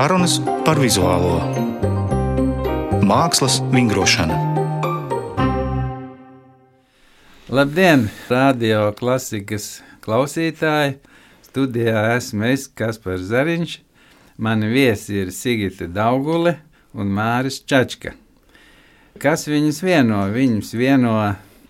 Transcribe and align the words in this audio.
Sarunas 0.00 0.38
par 0.64 0.78
vizuālo 0.80 1.34
mākslas 3.04 3.58
vingrošanu. 3.68 4.32
Labdien, 7.52 8.06
radio 8.30 8.94
klasikas 8.96 9.66
klausītāji! 10.00 10.94
Studijā 11.44 12.06
esmu 12.14 12.48
es, 12.48 12.64
Kaspars 12.80 13.26
Zariņš. 13.28 13.74
Mani 14.40 14.70
viesi 14.72 15.18
ir 15.20 15.34
Sigita 15.36 15.90
Daugule 15.98 16.54
un 16.96 17.12
Māris 17.20 17.60
Čačka. 17.60 18.14
Kas 19.20 19.44
viņus 19.52 19.82
vieno? 19.84 20.22
Viņus 20.32 20.72
vieno 20.80 21.12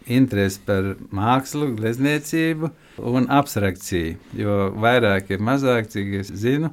interesi 0.07 0.63
par 0.71 0.93
mākslu, 1.11 1.73
glezniecību 1.83 2.71
un 3.11 3.27
abstrakciju. 3.27 4.15
Jo 4.39 4.63
vairāk 4.79 5.35
ir 5.35 5.43
mazāk, 5.43 5.91
cik 5.91 6.21
es 6.23 6.31
zinu, 6.47 6.71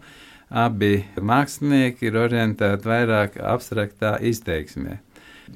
abi 0.49 1.03
mākslinieki 1.19 2.07
ir 2.09 2.19
orientēti 2.23 2.87
vairāk 2.87 3.37
abstraktā 3.43 4.17
izteiksmē. 4.23 4.99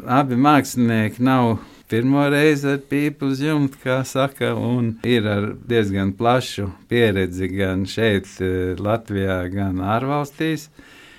Abi 0.08 0.38
mākslinieki 0.40 1.23
nav 1.23 1.58
pirmo 1.91 2.23
reizi 2.32 2.70
ar 2.72 2.80
pīpu 2.88 3.32
uz 3.34 3.41
jumta, 3.44 3.80
kā 3.84 3.98
saka, 4.08 4.54
un 4.55 4.94
ir 5.08 5.27
ar 5.27 5.49
diezgan 5.68 6.13
plašu 6.16 6.70
pieredzi 6.91 7.49
gan 7.52 7.84
šeit, 7.85 8.30
eh, 8.40 8.80
Latvijā, 8.80 9.44
gan 9.52 9.84
ārvalstīs. 9.84 10.70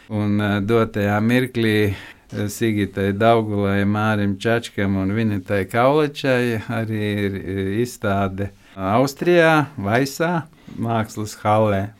Un 0.08 0.41
eh, 0.41 0.60
dotajā 0.60 1.18
mirklī 1.20 1.77
eh, 1.92 2.48
Sigitai 2.48 3.12
Daugulai, 3.12 3.84
Mārim 3.84 4.38
Čačkam 4.41 4.96
un 4.96 5.12
Vinitai 5.12 5.66
Kaulečai 5.68 6.62
arī 6.72 7.12
ir 7.27 7.41
izstāde 7.84 8.48
Austrijā, 8.77 9.66
Vaisā, 9.77 10.46
Mākslas 10.80 11.36
hallē. 11.44 11.91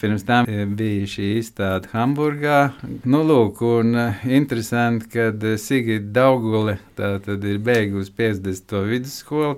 Pirms 0.00 0.24
tam 0.28 0.46
bija 0.76 1.06
šī 1.08 1.30
izstāde 1.40 1.90
Hamburgā. 1.92 2.58
Nu, 3.08 3.22
lūk, 3.26 3.62
un 3.64 3.96
eh, 3.96 4.26
interesanti, 4.38 5.08
ka 5.12 5.30
eh, 5.32 5.56
Sigita 5.60 6.12
Daugule 6.20 6.76
ir 6.98 7.58
beigusi 7.64 8.12
50. 8.18 8.76
vidusskolu 8.90 9.56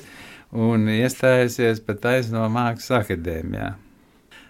un 0.69 0.89
iestājusies 0.93 1.83
pat 1.85 2.09
aizno 2.15 2.47
Mākslas 2.53 3.05
akadēmijā. 3.05 3.75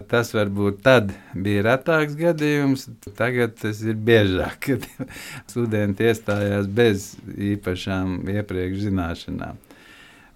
Tas 0.07 0.31
varbūt 0.31 0.83
tad 0.87 1.11
bija 1.35 1.65
retāks 1.67 2.15
gadījums, 2.19 2.87
tagad 3.19 3.57
tas 3.59 3.81
ir 3.83 3.97
biežāk, 3.99 4.61
kad 4.69 5.09
studenti 5.51 6.07
iestājās 6.07 6.69
bez 6.71 7.11
īpašām 7.35 8.21
iepriekš 8.37 8.87
zināšanām. 8.87 9.59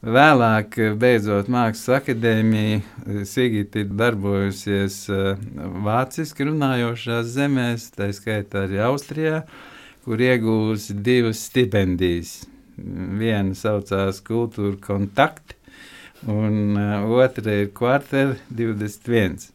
Vēlāk, 0.02 0.74
beidzot 0.98 1.46
Mākslas 1.46 2.00
akadēmiju, 2.00 2.80
Sigita 3.22 3.84
ir 3.84 3.92
darbojusies 3.94 4.96
eh, 5.14 5.44
vāciski 5.84 6.48
runājošās 6.48 7.28
zemēs, 7.36 7.84
tā 7.94 8.08
skaitā 8.10 8.64
arī 8.66 8.80
Austrijā, 8.82 9.44
kur 10.02 10.18
iegūsi 10.18 10.96
divas 11.06 11.44
stipendijas. 11.46 12.32
Viena 12.74 13.54
saucās 13.54 14.18
Kultūra 14.26 14.74
kontakti, 14.82 15.54
un 16.26 16.74
eh, 16.82 17.06
otra 17.22 17.60
ir 17.62 17.70
Kvartera 17.70 18.34
21. 18.50 19.52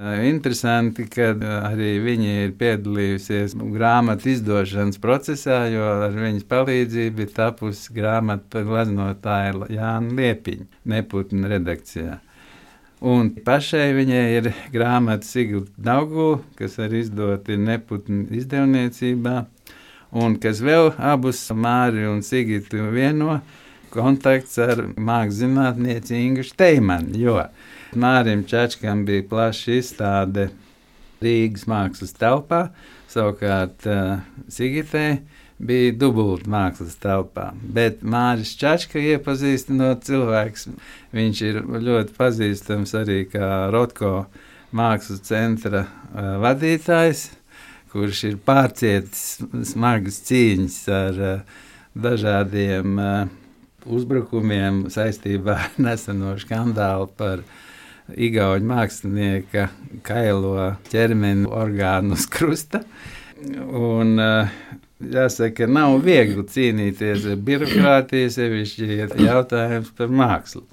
Interesanti, 0.00 1.04
ka 1.12 1.34
arī 1.68 1.98
viņa 2.00 2.28
ir 2.46 2.52
piedalījusies 2.56 3.52
grāmatu 3.52 4.30
izdošanas 4.32 4.96
procesā, 4.96 5.58
jo 5.68 5.84
ar 6.06 6.14
viņas 6.16 6.46
palīdzību 6.48 7.26
ir 7.26 7.34
tapusi 7.36 7.92
grāmata 7.92 8.46
par 8.54 8.64
gleznotāju 8.64 9.68
Jānu 9.74 10.14
Liepiņu, 10.16 10.64
neputnu 10.88 11.50
redakcijā. 11.52 12.16
Un 13.12 13.28
pašai 13.44 13.90
viņai 13.96 14.24
ir 14.38 14.48
grāmata 14.72 15.28
Sigūda 15.28 15.68
Daugu, 15.76 16.30
kas 16.56 16.78
arī 16.80 17.02
izdota 17.04 17.58
neputnu 17.60 18.30
izdevniecībā, 18.40 19.34
un 20.16 20.38
kas 20.40 20.62
vēl 20.64 20.94
abus 20.96 21.42
Māri 21.52 22.08
un 22.08 22.24
Sigitu 22.24 22.88
vieno 22.88 23.42
kontakts 23.92 24.56
ar 24.64 24.80
mākslas 24.96 25.42
zinātnieci 25.42 26.24
Ingu 26.24 26.46
Steimanu. 26.48 27.44
Mārim 27.98 28.44
Čačkam 28.46 29.04
bija 29.06 29.24
plaša 29.30 29.76
izstāde 29.80 30.50
Rīgas 31.20 31.66
mākslas 31.68 32.14
telpā, 32.16 32.68
savukārt 33.10 33.86
Sigitē 34.48 35.04
bija 35.60 35.92
dubultā 35.98 36.48
mākslas 36.50 36.94
telpā. 37.02 37.50
Bet 37.60 38.04
Mārcis 38.06 38.54
Čačka 38.60 39.02
iepazīstinot 39.02 40.06
cilvēks, 40.06 40.68
viņš 41.16 41.42
ir 41.48 41.60
ļoti 41.88 42.16
pazīstams 42.16 42.94
arī 43.00 43.24
kā 43.32 43.50
Rotko 43.74 44.14
mākslas 44.76 45.24
centra 45.26 45.84
vadītājs, 46.14 47.26
kurš 47.90 48.22
ir 48.30 48.38
pārcietis 48.46 49.40
smagas 49.72 50.22
cīņas 50.30 50.78
ar 50.94 51.20
dažādiem 51.98 53.00
uzbrukumiem 53.90 54.84
saistībā 54.92 55.56
ar 55.66 55.80
neseno 55.88 56.36
skandālu 56.40 57.10
par 57.18 57.42
Igaunijas 58.16 58.68
mākslinieka 58.70 59.68
kailo 60.06 60.70
ķermeni 60.90 61.48
orgānu 61.50 62.18
krusta. 62.32 62.82
Un, 63.40 64.18
jāsaka, 65.00 65.68
nav 65.70 65.98
viegli 66.04 66.44
cīnīties 66.44 67.26
ar 67.32 67.42
birokrātiju, 67.44 68.32
sevišķi 68.34 69.02
jautājums 69.24 69.92
par 69.96 70.12
mākslu. 70.12 70.64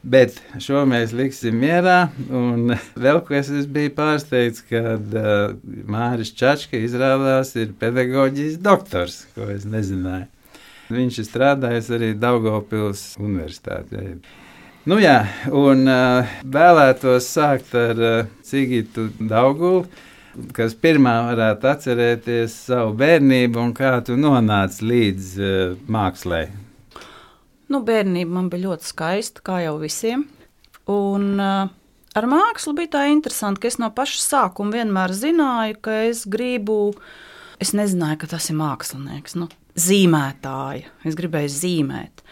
Bet 0.00 0.38
šo 0.62 0.86
mēs 0.88 1.12
liksim 1.12 1.58
mierā. 1.60 2.08
Un 2.32 2.72
vēl 2.96 3.20
ko 3.26 3.36
es 3.36 3.50
biju 3.68 3.92
pārsteigts, 3.98 4.62
kad 4.64 5.16
uh, 5.16 5.52
Mārcis 5.90 6.32
Čačka 6.38 6.80
izrādās 6.80 7.52
ir 7.60 7.74
pedagoģijas 7.80 8.56
doktors, 8.64 9.26
ko 9.34 9.50
es 9.52 9.66
nezināju. 9.68 10.30
Viņš 10.90 11.20
ir 11.20 11.26
strādājis 11.28 11.90
arī 11.94 12.14
Daugopils 12.18 13.12
universitātē. 13.20 14.06
Nu 14.88 14.96
jā, 14.96 15.26
un 15.52 15.82
uh, 15.92 16.28
vēlētos 16.40 17.26
sākt 17.28 17.74
ar 17.76 17.98
uh, 18.00 18.28
Cigitu 18.40 19.10
Daugulu, 19.20 19.82
kas 20.56 20.72
pirmā 20.72 21.18
varētu 21.26 21.68
atcerēties 21.68 22.54
savu 22.70 22.94
bērnību 23.02 23.60
un 23.60 23.74
kā 23.76 23.98
tu 24.06 24.16
nonāci 24.16 24.86
līdz 24.88 25.26
uh, 25.36 25.74
mākslē. 25.84 26.38
Nu, 27.68 27.82
bērnība 27.84 28.32
man 28.38 28.48
bija 28.48 28.70
ļoti 28.70 28.88
skaista, 28.88 29.44
kā 29.44 29.58
jau 29.66 29.74
visiem. 29.82 30.22
Un, 30.88 31.26
uh, 31.36 31.68
ar 32.16 32.28
mākslu 32.32 32.72
bija 32.78 32.94
tā 32.96 33.02
interesanti, 33.12 33.60
ka 33.60 33.68
es 33.68 33.76
no 33.82 33.90
paša 33.92 34.22
sākuma 34.24 34.78
vienmēr 34.78 35.12
zināju, 35.12 35.76
ka 35.84 35.98
es 36.06 36.24
gribu, 36.24 36.94
es 37.60 37.74
nezināju, 37.76 38.22
ka 38.24 38.32
tas 38.32 38.48
ir 38.48 38.56
mākslinieks, 38.62 39.36
nu, 39.36 39.50
zīmētāja. 39.76 40.88
Es 41.04 41.20
gribēju 41.20 41.52
zīmēt. 41.58 42.24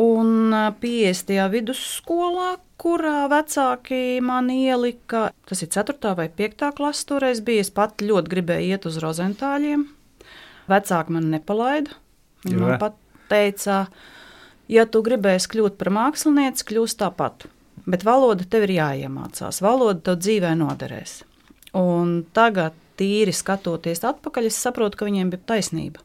Un 0.00 0.54
50. 0.80 1.32
vidusskolā, 1.52 2.54
kurā 2.80 3.26
vecāki 3.28 4.20
man 4.24 4.48
ielika, 4.54 5.28
tas 5.48 5.60
ir 5.64 5.70
4. 5.74 6.14
vai 6.16 6.28
5. 6.40 6.70
klases, 6.78 7.06
toreiz 7.08 7.42
bija. 7.44 7.66
Es 7.66 7.72
pat 7.74 8.00
ļoti 8.04 8.32
gribēju 8.32 8.72
iet 8.76 8.86
uz 8.88 8.96
rozentāļiem. 9.02 9.84
Vecāki 10.70 11.16
man 11.16 11.28
nepalaida. 11.34 11.96
Viņi 12.46 12.60
man 12.62 12.78
pat 12.80 12.96
teica, 13.28 13.84
ja 14.70 14.86
tu 14.88 15.02
gribēsi 15.04 15.50
kļūt 15.52 15.76
par 15.80 15.92
mākslinieci, 15.92 16.66
kļūsi 16.70 17.00
tāpat. 17.02 17.48
Bet 17.90 18.04
valoda 18.06 18.46
tev 18.48 18.68
ir 18.68 18.76
jāiemācās. 18.78 19.60
Valoda 19.64 20.00
tev 20.06 20.20
dzīvē 20.22 20.54
noderēs. 20.60 21.20
Un 21.76 22.20
tagad, 22.36 22.76
tīri 23.00 23.34
skatoties 23.34 24.04
atpakaļ, 24.06 24.48
es 24.48 24.60
saprotu, 24.60 25.00
ka 25.00 25.08
viņiem 25.08 25.32
bija 25.32 25.46
taisnība. 25.54 26.02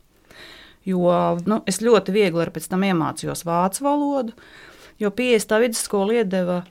Jo 0.85 1.09
nu, 1.49 1.61
es 1.65 1.81
ļoti 1.81 2.13
viegli 2.13 2.45
pēc 2.53 2.69
tam 2.69 2.85
iemācījos 2.85 3.41
vācu 3.47 3.85
valodu, 3.85 4.35
jo 5.01 5.09
50. 5.09 5.59
vidusskola 5.65 6.21
iedeva 6.21 6.61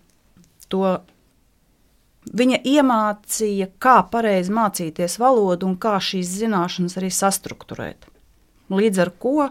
to. 0.70 0.86
Viņa 2.24 2.62
iemācīja, 2.64 3.66
kā 3.82 3.98
pareizi 4.08 4.52
mācīties 4.54 5.18
valodu 5.20 5.66
un 5.68 5.74
kā 5.76 5.98
šīs 6.00 6.30
zināšanas 6.38 6.96
arī 6.96 7.10
sastruktūrēt. 7.12 8.06
Līdz 8.72 9.02
ar 9.04 9.10
to 9.20 9.50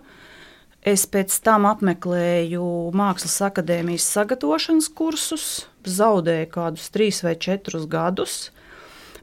es 0.82 1.04
pēc 1.06 1.36
tam 1.46 1.68
apmeklēju 1.70 2.64
Mākslas 2.98 3.38
akadēmijas 3.46 4.08
sagatavošanas 4.16 4.90
kursus, 4.98 5.46
zaudēju 5.86 6.50
kādus 6.56 6.90
trīs 6.96 7.22
vai 7.22 7.36
četrus 7.38 7.86
gadus. 7.92 8.50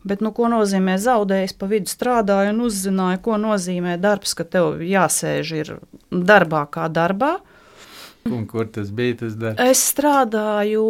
Bet, 0.00 0.22
nu, 0.24 0.30
ko 0.32 0.48
nozīmē 0.48 0.94
zaudējis, 1.00 1.52
pa 1.60 1.68
vidu 1.68 1.90
strādāju 1.92 2.54
un 2.54 2.62
uzzināju, 2.64 3.20
ko 3.26 3.36
nozīmē 3.40 3.98
darbs, 4.00 4.32
ka 4.36 4.46
tev 4.48 4.80
jāsēž 4.80 5.52
ir 5.58 5.74
darbā 6.08 6.64
kā 6.72 6.86
darbā. 6.88 7.34
Un 8.30 8.46
kur 8.48 8.68
tas 8.72 8.88
bija? 8.96 9.18
Tas 9.24 9.36
darbs? 9.36 9.60
es 9.60 9.84
strādāju 9.92 10.86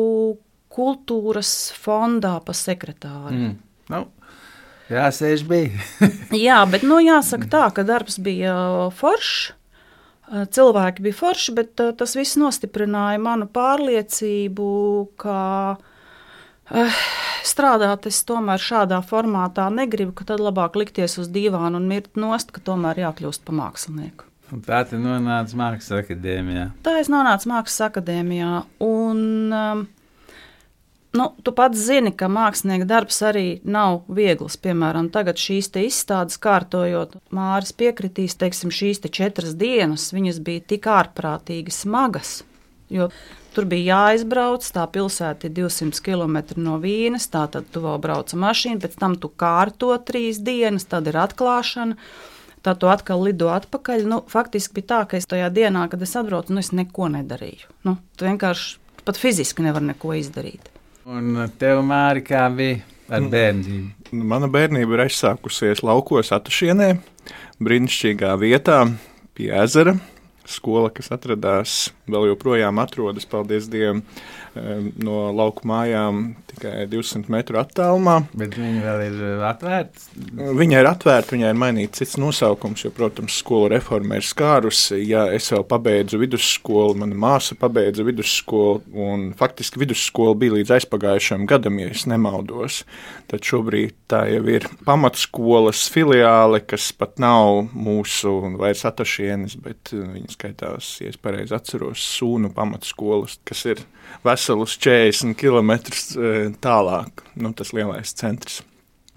kultūras 0.70 1.52
fondā 1.74 2.36
pa 2.46 2.54
sekretāru. 2.54 3.34
Mm. 3.34 3.52
Nu, 3.90 4.04
jāsēž 4.94 5.42
bija. 5.50 5.74
Jā, 6.46 6.62
bet 6.70 6.86
nu, 6.86 7.02
jāsaka 7.02 7.50
tā, 7.50 7.66
ka 7.74 7.86
darbs 7.86 8.20
bija 8.22 8.54
foršs. 8.94 9.56
Cilvēki 10.30 11.02
bija 11.02 11.16
forši, 11.18 11.52
bet 11.56 11.80
tas 11.98 12.12
viss 12.14 12.38
nostiprināja 12.38 13.18
manu 13.18 13.48
pārliecību, 13.50 14.66
ka 15.18 15.38
uh, 15.74 15.88
strādāt 17.50 18.08
es 18.11 18.22
tomēr 18.26 18.62
šādā 18.62 19.00
formātā 19.06 19.69
negribu, 19.75 20.14
ka 20.17 20.26
tad 20.32 20.43
labāk 20.43 20.78
likties 20.78 21.19
uz 21.20 21.31
dīvāna 21.32 21.81
un 21.81 21.88
mirt 21.90 22.19
nost, 22.20 22.52
ka 22.55 22.62
tomēr 22.64 23.02
jākļūst 23.06 23.46
par 23.46 23.58
mākslinieku. 23.61 24.26
Un 24.50 24.62
tā 24.67 24.82
tu 24.88 24.99
nonāci 24.99 25.55
Mākslas 25.58 26.02
akadēmijā. 26.02 26.67
Tā 26.82 26.96
es 26.99 27.11
nonācu 27.12 27.50
Mākslas 27.52 27.84
akadēmijā. 27.87 28.64
Un, 28.82 29.20
um, 29.55 29.84
nu, 31.14 31.26
tu 31.46 31.55
pats 31.55 31.78
zini, 31.78 32.11
ka 32.11 32.26
mākslinieka 32.26 32.88
darbs 32.90 33.20
arī 33.26 33.46
nav 33.62 34.02
viegls. 34.11 34.58
Piemēram, 34.58 35.12
tagad 35.14 35.38
šīs 35.38 35.70
izstādes 35.84 36.40
kārtojot, 36.43 37.14
Māris 37.31 37.70
piekritīs, 37.78 38.34
teiksim, 38.43 38.75
šīs 38.75 39.05
te 39.05 39.12
četras 39.20 39.55
dienas, 39.55 40.11
viņas 40.17 40.43
bija 40.43 40.67
tik 40.75 40.90
ārprātīgi 40.90 41.75
smagas. 41.75 42.40
Jo 42.90 43.08
Tur 43.50 43.66
bija 43.66 43.96
jāizbrauc, 43.96 44.62
tā 44.70 44.84
pilsēta 44.94 45.48
ir 45.48 45.54
200 45.56 45.98
km 46.06 46.37
no 46.62 46.76
Vīnes, 46.78 47.26
tā 47.32 47.48
tad 47.50 47.66
tu 47.75 47.82
vēl 47.82 47.96
brauc 48.02 48.31
ar 48.31 48.38
mašīnu, 48.44 48.78
pēc 48.84 48.94
tam 49.00 49.16
tu 49.19 49.31
kārto 49.42 49.90
trīs 50.06 50.38
dienas, 50.46 50.87
tad 50.87 51.10
ir 51.10 51.19
atklāšana. 51.19 51.96
Tad 52.62 52.78
tu 52.78 52.90
atkal 52.92 53.22
lido 53.25 53.48
atpakaļ. 53.50 54.04
Nu, 54.06 54.20
faktiski 54.28 54.76
bija 54.76 54.87
tā, 54.92 55.00
ka 55.10 55.16
es 55.19 55.26
tajā 55.26 55.48
dienā, 55.50 55.87
kad 55.90 56.02
es 56.04 56.12
atbraucu, 56.20 56.52
nu, 56.52 56.60
es 56.62 56.70
neko 56.76 57.08
nedarīju. 57.10 57.70
Nu, 57.88 57.96
tu 58.20 58.28
vienkārši 58.28 58.76
pat 59.08 59.19
fiziski 59.19 59.64
nevari 59.64 59.88
neko 59.88 60.12
izdarīt. 60.20 60.69
Un 61.08 61.40
tev, 61.58 61.81
Mārī, 61.88 62.22
kā 62.22 62.44
bija 62.54 62.82
ar 63.08 63.25
Mm. 63.25 63.31
bērnību? 63.32 63.90
Mana 64.12 64.46
bērnība 64.46 64.94
ir 64.94 65.04
aizsākusies 65.08 65.82
laukos, 65.82 66.31
Atušienē, 66.36 67.00
brīnišķīgā 67.58 68.36
vietā 68.38 68.78
pie 69.34 69.50
ezera. 69.64 69.96
Skola, 70.50 70.91
kas 70.91 71.12
atradās, 71.14 71.75
vēl 72.11 72.31
joprojām 72.32 72.81
atrodas, 72.82 73.26
paldies 73.31 73.69
Dievam, 73.70 74.02
no 75.00 75.30
lauku 75.34 75.66
mājām 75.68 76.22
tikai 76.50 76.86
200 76.90 77.30
metru 77.32 77.58
attālumā. 77.60 78.16
Bet 78.36 78.56
viņi 78.58 78.82
vēl 78.84 79.02
ir 79.06 79.18
uh, 79.22 79.44
atvērti. 79.48 80.06
Viņa 80.60 80.82
ir 80.82 80.88
atvērta, 80.90 81.34
viņai 81.36 81.52
ir 81.52 81.60
mainīts 81.60 82.00
cits 82.00 82.16
nosaukums, 82.20 82.84
jo, 82.84 82.92
protams, 82.94 83.38
skolu 83.40 83.70
reforma 83.74 84.18
ir 84.18 84.26
skārusi. 84.26 85.00
Ja 85.08 85.26
es 85.34 85.50
vēl 85.52 85.64
pabeidzu 85.70 86.20
vidusskolu, 86.20 86.98
mana 87.02 87.16
māsa 87.18 87.56
pabeidza 87.58 88.04
vidusskolu, 88.06 88.82
un 89.06 89.30
faktiski 89.38 89.80
vidusskola 89.82 90.36
bija 90.38 90.58
līdz 90.58 90.74
aizpagājušajam 90.78 91.46
gadam, 91.50 91.80
ja 91.82 91.90
es 91.94 92.06
nemaldos. 92.10 92.82
Tad 93.30 93.46
šobrīd 93.46 93.96
tā 94.10 94.24
jau 94.30 94.42
ir 94.50 94.66
pamatskolas 94.86 95.86
filiāle, 95.92 96.62
kas 96.66 96.90
pat 96.96 97.20
nav 97.22 97.70
mūsu 97.72 98.34
vairs 98.60 98.84
atašienes, 98.88 99.56
bet 99.62 99.94
uh, 99.96 100.04
viņa 100.16 100.34
skaitās, 100.36 100.96
ja 101.04 101.12
es 101.12 101.20
pareizi 101.20 101.56
atceros, 101.56 102.04
sūnu 102.18 102.52
pamatskolas, 102.56 103.38
kas 103.46 103.66
ir 103.70 103.84
veselus 104.26 104.76
40 104.80 105.36
km 105.38 105.76
tālāk, 106.62 107.24
nu, 107.40 107.54
tas 107.56 107.74
lielais 107.76 108.12
centrs. 108.16 108.60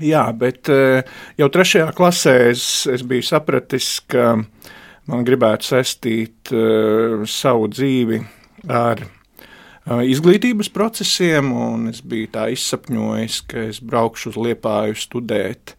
Jā, 0.01 0.23
bet 0.33 0.69
eh, 0.73 1.03
jau 1.37 1.49
trešajā 1.53 1.91
klasē 1.93 2.33
es, 2.49 2.63
es 2.89 3.03
biju 3.05 3.25
sapratis, 3.27 3.99
ka 4.09 4.39
man 5.09 5.25
gribētu 5.27 5.67
saistīt 5.67 6.51
uh, 6.55 7.25
savu 7.27 7.67
dzīvi 7.67 8.21
ar 8.71 9.03
uh, 9.03 9.99
izglītības 10.07 10.71
procesiem, 10.73 11.51
un 11.51 11.89
es 11.91 11.99
biju 11.99 12.31
tā 12.33 12.47
izsapņojis, 12.55 13.39
ka 13.51 13.65
es 13.67 13.81
braukšu 13.83 14.31
uz 14.31 14.39
Liepāju 14.47 14.95
studēt 14.97 15.75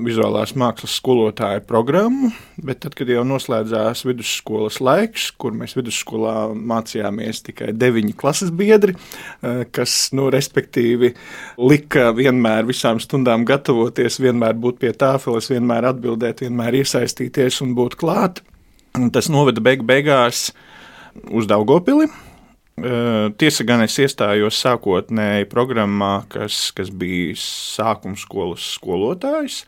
vizuālās 0.00 0.54
mākslas 0.58 0.94
skolotāja 0.98 1.62
programmu, 1.66 2.30
bet 2.62 2.82
tad, 2.84 2.96
kad 2.96 3.10
jau 3.10 3.24
noslēdzās 3.28 4.04
vidusskolas 4.06 4.80
laiks, 4.82 5.28
kur 5.36 5.54
mēs 5.56 5.76
vidusskolā 5.76 6.52
mācījāmies 6.56 7.42
tikai 7.48 7.72
deviņi 7.76 8.16
klases 8.18 8.52
biedri, 8.54 8.96
eh, 8.96 9.64
kas, 9.70 10.12
nu, 10.16 10.30
respektīvi, 10.32 11.12
lika 11.58 12.10
vienmēr 12.16 12.66
visām 12.68 13.00
stundām 13.02 13.46
gatavoties, 13.48 14.20
vienmēr 14.22 14.56
būt 14.56 14.80
pie 14.82 14.92
tāfeles, 14.92 15.50
vienmēr 15.52 15.90
atbildēt, 15.92 16.44
vienmēr 16.46 16.80
iesaistīties 16.82 17.62
un 17.62 17.76
būt 17.78 17.96
klāt. 18.00 18.42
Un 18.98 19.10
tas 19.10 19.28
noveda 19.32 19.60
beig 19.60 19.82
beigās 19.88 20.50
uz 21.30 21.48
Daugopili. 21.48 22.08
Uh, 22.72 23.28
tiesa 23.36 23.66
gan 23.68 23.82
es 23.84 23.98
iestājos 24.00 24.56
sākotnēji 24.64 25.44
programmā, 25.50 26.24
kas, 26.32 26.70
kas 26.72 26.88
bija 26.88 27.34
sākuma 27.36 28.16
skolas 28.16 28.64
skolotājs, 28.78 29.58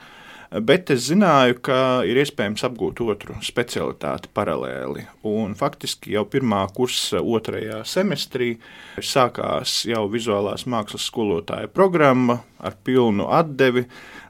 bet 0.63 0.91
es 0.95 1.09
zināju, 1.09 1.59
ka 1.67 1.79
ir 2.07 2.19
iespējams 2.23 2.65
apgūt 2.69 3.03
otru 3.05 3.37
specialitāti 3.45 4.31
paralēli. 4.37 5.07
Un 5.27 5.55
faktiski 5.59 6.15
jau 6.15 6.25
pirmā 6.31 6.63
kursa 6.77 7.23
otrajā 7.23 7.83
semestrī 7.89 8.55
sākās 9.03 9.83
jau 9.89 10.05
vizuālās 10.13 10.67
mākslas 10.71 11.09
skolotāja 11.11 11.71
programma 11.73 12.43
ar 12.65 12.77
pilnu 12.85 13.29
atdevi. 13.33 13.85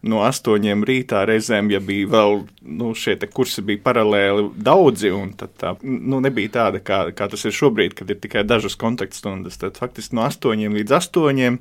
No 0.04 0.20
astoņiem 0.20 0.82
rītā 0.84 1.22
reizēm, 1.24 1.70
ja 1.72 1.78
bija 1.80 2.10
vēl 2.12 2.42
nu, 2.76 2.90
šie 2.98 3.14
kursi, 3.32 3.62
bija 3.64 3.80
paralēli 3.86 4.50
daudzi, 4.60 5.08
un 5.14 5.30
tā 5.32 5.70
nu, 5.80 6.18
nebija 6.20 6.50
tāda, 6.58 6.82
kā, 6.84 6.98
kā 7.16 7.28
tas 7.32 7.46
ir 7.48 7.54
šobrīd, 7.56 7.94
kad 7.96 8.12
ir 8.12 8.18
tikai 8.20 8.42
dažas 8.44 8.76
kontaktstundas. 8.76 9.56
Tad 9.62 9.80
faktiski 9.80 10.18
no 10.18 10.26
astoņiem 10.26 10.76
līdz 10.76 10.96
astoņiem, 10.98 11.56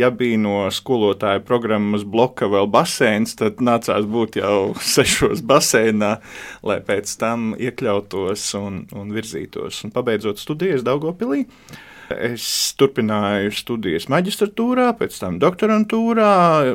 ja 0.00 0.08
bija 0.16 0.40
no 0.40 0.56
skolotāja 0.72 1.44
programmas 1.44 2.06
bloka 2.08 2.48
vēl 2.48 2.70
basēns, 2.72 3.36
tad 3.36 3.60
nācās 3.60 3.93
būt 4.02 4.40
jau 4.40 4.74
sešos 4.94 5.44
basēnā, 5.46 6.16
lai 6.66 6.78
pēc 6.84 7.16
tam 7.20 7.52
iekļautos 7.54 8.50
un, 8.58 8.84
un 8.98 9.14
virzītos. 9.14 9.84
Un 9.86 9.94
pabeidzot 9.94 10.42
studijas 10.42 10.82
Daugopilī. 10.86 11.44
Es 12.22 12.46
turpināju 12.78 13.52
studijas 13.54 14.06
maģistratūrā, 14.12 14.90
pēc 14.98 15.16
tam 15.20 15.38
doktorantūrā. 15.42 16.74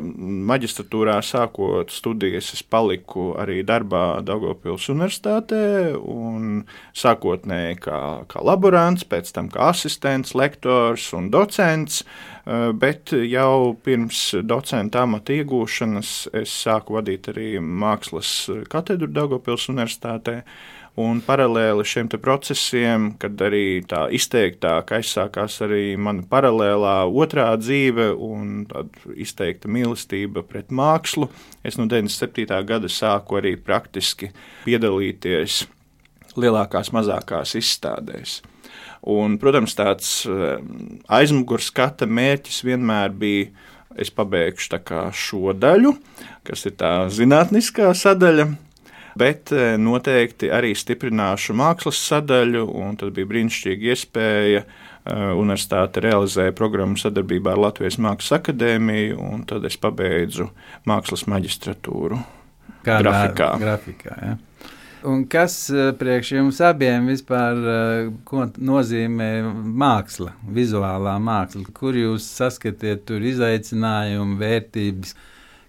Maģistratūrā 0.50 1.20
sākot 1.26 1.94
studijas, 1.94 2.52
es 2.56 2.64
paliku 2.64 3.32
arī 3.40 3.62
darbā 3.68 4.22
Daugopils 4.26 4.90
Universitātē, 4.92 5.94
un 6.00 6.66
sākotnēji 6.98 7.80
kā, 7.86 8.02
kā 8.32 8.44
laborants, 8.46 9.08
pēc 9.08 9.32
tam 9.36 9.52
kā 9.54 9.70
asistents, 9.74 10.36
lektors 10.36 11.12
un 11.18 11.32
docents. 11.34 12.04
Bet 12.82 13.14
jau 13.14 13.76
pirms 13.86 14.24
docenta 14.42 15.04
amata 15.06 15.36
iegūšanas 15.36 16.14
es 16.40 16.54
sāku 16.64 16.98
vadīt 16.98 17.30
arī 17.30 17.52
mākslas 17.62 18.32
katedru 18.72 19.12
Daugopils 19.14 19.68
Universitātē. 19.70 20.40
Un 20.98 21.22
paralēli 21.24 21.86
šiem 21.86 22.10
procesiem, 22.20 23.12
kad 23.22 23.40
arī 23.46 23.82
tā 23.88 24.08
izteiktāk 24.12 24.90
aizsākās 24.98 25.60
arī 25.64 25.94
mana 25.96 26.26
paralēlā 26.28 26.96
otrā 27.08 27.52
dzīve 27.62 28.10
un 28.16 28.66
izteikta 29.16 29.69
mīlestība 29.72 30.44
pret 30.44 30.74
mākslu, 30.74 31.30
es 31.64 31.78
no 31.78 31.86
97. 31.86 32.50
gada 32.66 32.90
sāku 32.90 33.40
arī 33.40 33.56
praktiski 33.56 34.31
piedalīties 34.66 35.68
lielākās, 36.40 36.92
mazākās 36.96 37.56
izstādēs. 37.60 38.40
Un, 39.10 39.38
protams, 39.40 39.76
tāds 39.78 40.14
aizmugures 41.08 41.69
skata 41.72 42.10
mērķis 42.10 42.64
vienmēr 42.68 43.14
bija, 43.16 43.52
es 44.00 44.12
pabeigšu 44.14 44.81
šo 45.16 45.54
daļu, 45.56 45.94
kas 46.44 46.66
ir 46.68 46.76
tā 46.80 46.92
zinātniskā 47.14 47.94
sadaļa, 47.96 48.50
bet 49.18 49.54
noteikti 49.80 50.51
arī 50.54 50.75
stiprināšu 50.78 51.56
mākslas 51.57 52.01
sadaļu, 52.09 52.66
un 52.81 52.99
tad 52.99 53.16
bija 53.18 53.30
brīnišķīga 53.31 53.94
iespēja. 53.94 54.63
Universitāte 55.09 56.04
realizēja 56.04 56.54
programmu 56.54 56.99
sadarbībā 56.99 57.56
ar 57.56 57.63
Latvijas 57.63 57.97
Mākslas 57.97 58.35
akadēmiju, 58.42 59.16
un 59.18 59.45
tad 59.49 59.63
es 59.66 59.80
pabeidzu 59.81 60.49
mākslas 60.85 61.23
maģistratūru. 61.31 62.19
Kādā 62.85 63.07
grafikā. 63.07 63.47
grafikā 63.63 64.18
ja? 64.21 64.35
Un 65.09 65.23
kas 65.31 65.54
priekš 65.95 66.33
jums 66.35 66.57
abiem 66.59 67.07
vispār 67.07 67.56
nozīmē 68.59 69.30
māksla, 69.80 70.33
vizuālā 70.44 71.16
māksla? 71.23 71.63
Kur 71.73 71.95
jūs 71.95 72.28
saskatiet 72.35 73.06
tur 73.07 73.23
izaicinājumu, 73.23 74.35
vērtības? 74.44 75.16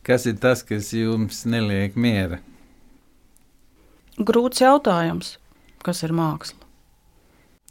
Kas 0.03 0.27
ir 0.27 0.41
tas, 0.43 0.65
kas 0.67 0.91
jums 0.97 1.45
neliek 1.47 1.95
miera? 1.95 2.41
Grūts 4.21 4.61
jautājums, 4.61 5.39
kas 5.81 6.03
ir 6.05 6.13
māksla? 6.13 6.59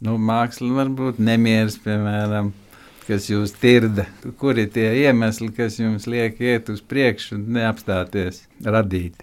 Nu, 0.02 0.16
māksla 0.18 0.72
var 0.74 0.88
būt 0.98 1.20
nemieris, 1.22 1.76
piemēram, 1.84 2.48
kas 3.06 3.28
jūs 3.30 3.52
tirda. 3.60 4.08
Kur 4.40 4.58
ir 4.58 4.72
tie 4.74 4.88
iemesli, 5.04 5.52
kas 5.54 5.78
jums 5.78 6.08
liek 6.10 6.40
iet 6.42 6.72
uz 6.72 6.80
priekšu 6.82 7.36
un 7.36 7.44
neapstāties 7.54 8.40
radīt? 8.66 9.22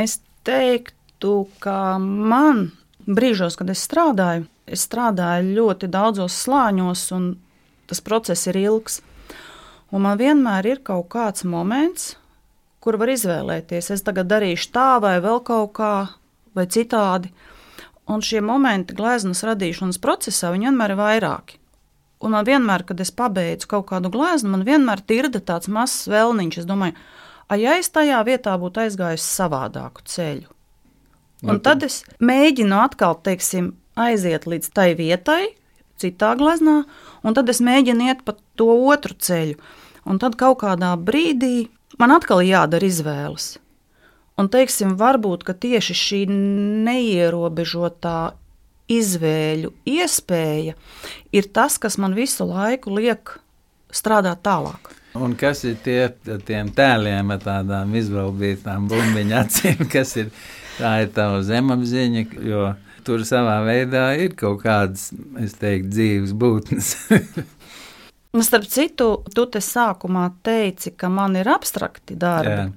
Es 0.00 0.22
teiktu, 0.48 1.34
ka 1.60 1.98
man 2.00 2.70
brīžos, 3.04 3.58
kad 3.60 3.68
es 3.74 3.84
strādāju, 3.84 4.46
es 4.64 4.86
strādāju 4.88 5.52
ļoti 5.58 5.92
daudzos 5.92 6.40
slāņos, 6.46 7.04
un 7.18 7.28
tas 7.90 8.00
process 8.00 8.48
ir 8.48 8.62
ilgs. 8.64 9.02
Un 9.92 10.06
man 10.08 10.16
vienmēr 10.16 10.72
ir 10.72 10.80
kaut 10.88 11.10
kāds 11.12 11.44
moments, 11.44 12.14
kur 12.82 12.98
var 12.98 13.12
izvēlēties, 13.12 13.92
es 13.94 14.04
tagad 14.06 14.30
darīšu 14.32 14.70
tā, 14.74 14.90
vai 15.02 15.16
vēl 15.22 15.40
kaut 15.46 15.72
kā, 15.78 15.94
vai 16.56 16.66
citādi. 16.66 17.30
Un 18.10 18.22
šie 18.24 18.42
momenti 18.42 18.96
gleznas 18.98 19.44
radīšanas 19.46 20.00
procesā 20.02 20.50
vienmēr 20.54 20.96
ir 20.96 20.98
vairāki. 20.98 21.60
Un 22.22 22.34
man 22.34 22.46
vienmēr, 22.46 22.84
kad 22.86 23.00
es 23.02 23.10
pabeidzu 23.14 23.68
kaut 23.70 23.88
kādu 23.90 24.10
gleznu, 24.14 24.50
man 24.54 24.66
vienmēr 24.66 25.02
tirda 25.06 25.40
tāds 25.42 25.70
mazs 25.70 26.08
vēlniņš. 26.10 26.58
Es 26.62 26.66
domāju, 26.68 26.98
a, 27.46 27.58
ja 27.58 27.78
es 27.78 27.90
tajā 27.94 28.20
vietā 28.26 28.54
būtu 28.58 28.84
aizgājis 28.84 29.26
savādāku 29.26 30.04
ceļu. 30.06 30.50
Un 31.42 31.58
tad 31.62 31.82
es 31.82 32.02
mēģinu 32.22 32.76
atkal, 32.78 33.16
teiksim, 33.26 33.72
aiziet 33.98 34.46
līdz 34.46 34.70
tai 34.74 34.92
vietai, 34.98 35.54
citā 35.98 36.36
gleznā, 36.38 36.82
un 37.26 37.34
tad 37.34 37.50
es 37.50 37.58
mēģinu 37.62 38.10
iet 38.10 38.22
pa 38.26 38.36
to 38.58 38.70
otru 38.70 39.18
ceļu. 39.18 39.58
Un 40.06 40.18
tad 40.22 40.38
kaut 40.38 40.60
kādā 40.62 40.94
brīdī 40.98 41.68
man 42.02 42.16
atkal 42.18 42.42
jādara 42.44 42.88
izvēles. 42.88 43.56
Un, 44.40 44.48
teiksim, 44.50 44.96
varbūt 44.98 45.44
tieši 45.62 45.96
šī 45.96 46.22
neierobežotā 46.32 48.32
izvēļu 48.90 49.70
iespēja 49.88 50.74
ir 51.32 51.48
tas, 51.54 51.78
kas 51.78 51.98
man 52.02 52.16
visu 52.16 52.48
laiku 52.48 52.96
liek 52.96 53.36
strādāt 53.92 54.42
tālāk. 54.46 54.90
Un 55.12 55.34
kas 55.36 55.60
ir 55.68 55.76
tie 55.84 56.08
tēliem 56.48 57.34
ar 57.34 57.42
tādām 57.42 57.92
izvēlētām 58.00 58.88
bumbiņu 58.88 59.36
acīm, 59.42 59.84
kas 59.94 60.16
ir 60.16 60.32
tā 60.78 61.02
ir 61.04 61.12
tava 61.14 61.42
zemapziņa, 61.44 62.24
jo 62.48 62.70
tur 63.06 63.26
savā 63.28 63.58
veidā 63.66 64.06
ir 64.22 64.36
kaut 64.38 64.62
kādas, 64.64 65.10
es 65.42 65.58
teiktu, 65.60 65.92
dzīves 65.92 66.32
būtnes. 66.38 66.94
Un, 68.32 68.40
starp 68.40 68.64
citu, 68.64 69.18
tu 69.36 69.44
te 69.44 69.60
sākumā 69.60 70.30
teici, 70.46 70.94
ka 70.96 71.10
man 71.12 71.36
ir 71.36 71.50
abstrakti 71.52 72.16
darbi. 72.16 72.62
Jā. 72.62 72.70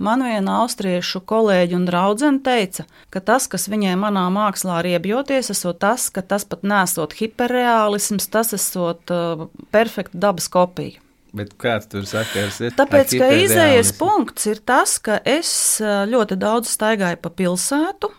Man 0.00 0.24
viena 0.24 0.58
austriešu 0.62 1.20
kolēģi 1.28 1.76
un 1.76 1.84
draudzene 1.88 2.40
teica, 2.44 2.86
ka 3.12 3.20
tas, 3.24 3.44
kas 3.52 3.68
viņai 3.68 3.98
manā 4.00 4.26
mākslā 4.32 4.78
riebjoties, 4.84 5.50
esot 5.52 5.80
tas, 5.80 6.08
ka 6.12 6.24
tas 6.24 6.46
pat 6.48 6.64
nesot 6.64 7.16
hiperreālisms, 7.18 8.28
tas 8.32 8.54
esot 8.56 9.12
uh, 9.12 9.46
perfekta 9.72 10.20
dabas 10.28 10.48
kopija. 10.52 11.00
Bet 11.36 11.52
kāds 11.60 11.88
tur 11.92 12.08
sakars 12.08 12.62
ir? 12.64 12.72
Tāpēc, 12.76 13.12
ka 13.20 13.28
izējas 13.44 13.92
punkts 13.96 14.48
ir 14.50 14.64
tas, 14.66 14.96
ka 15.04 15.20
es 15.24 15.52
uh, 15.84 16.02
ļoti 16.08 16.40
daudz 16.40 16.72
staigāju 16.72 17.20
pa 17.20 17.32
pilsētu, 17.36 18.12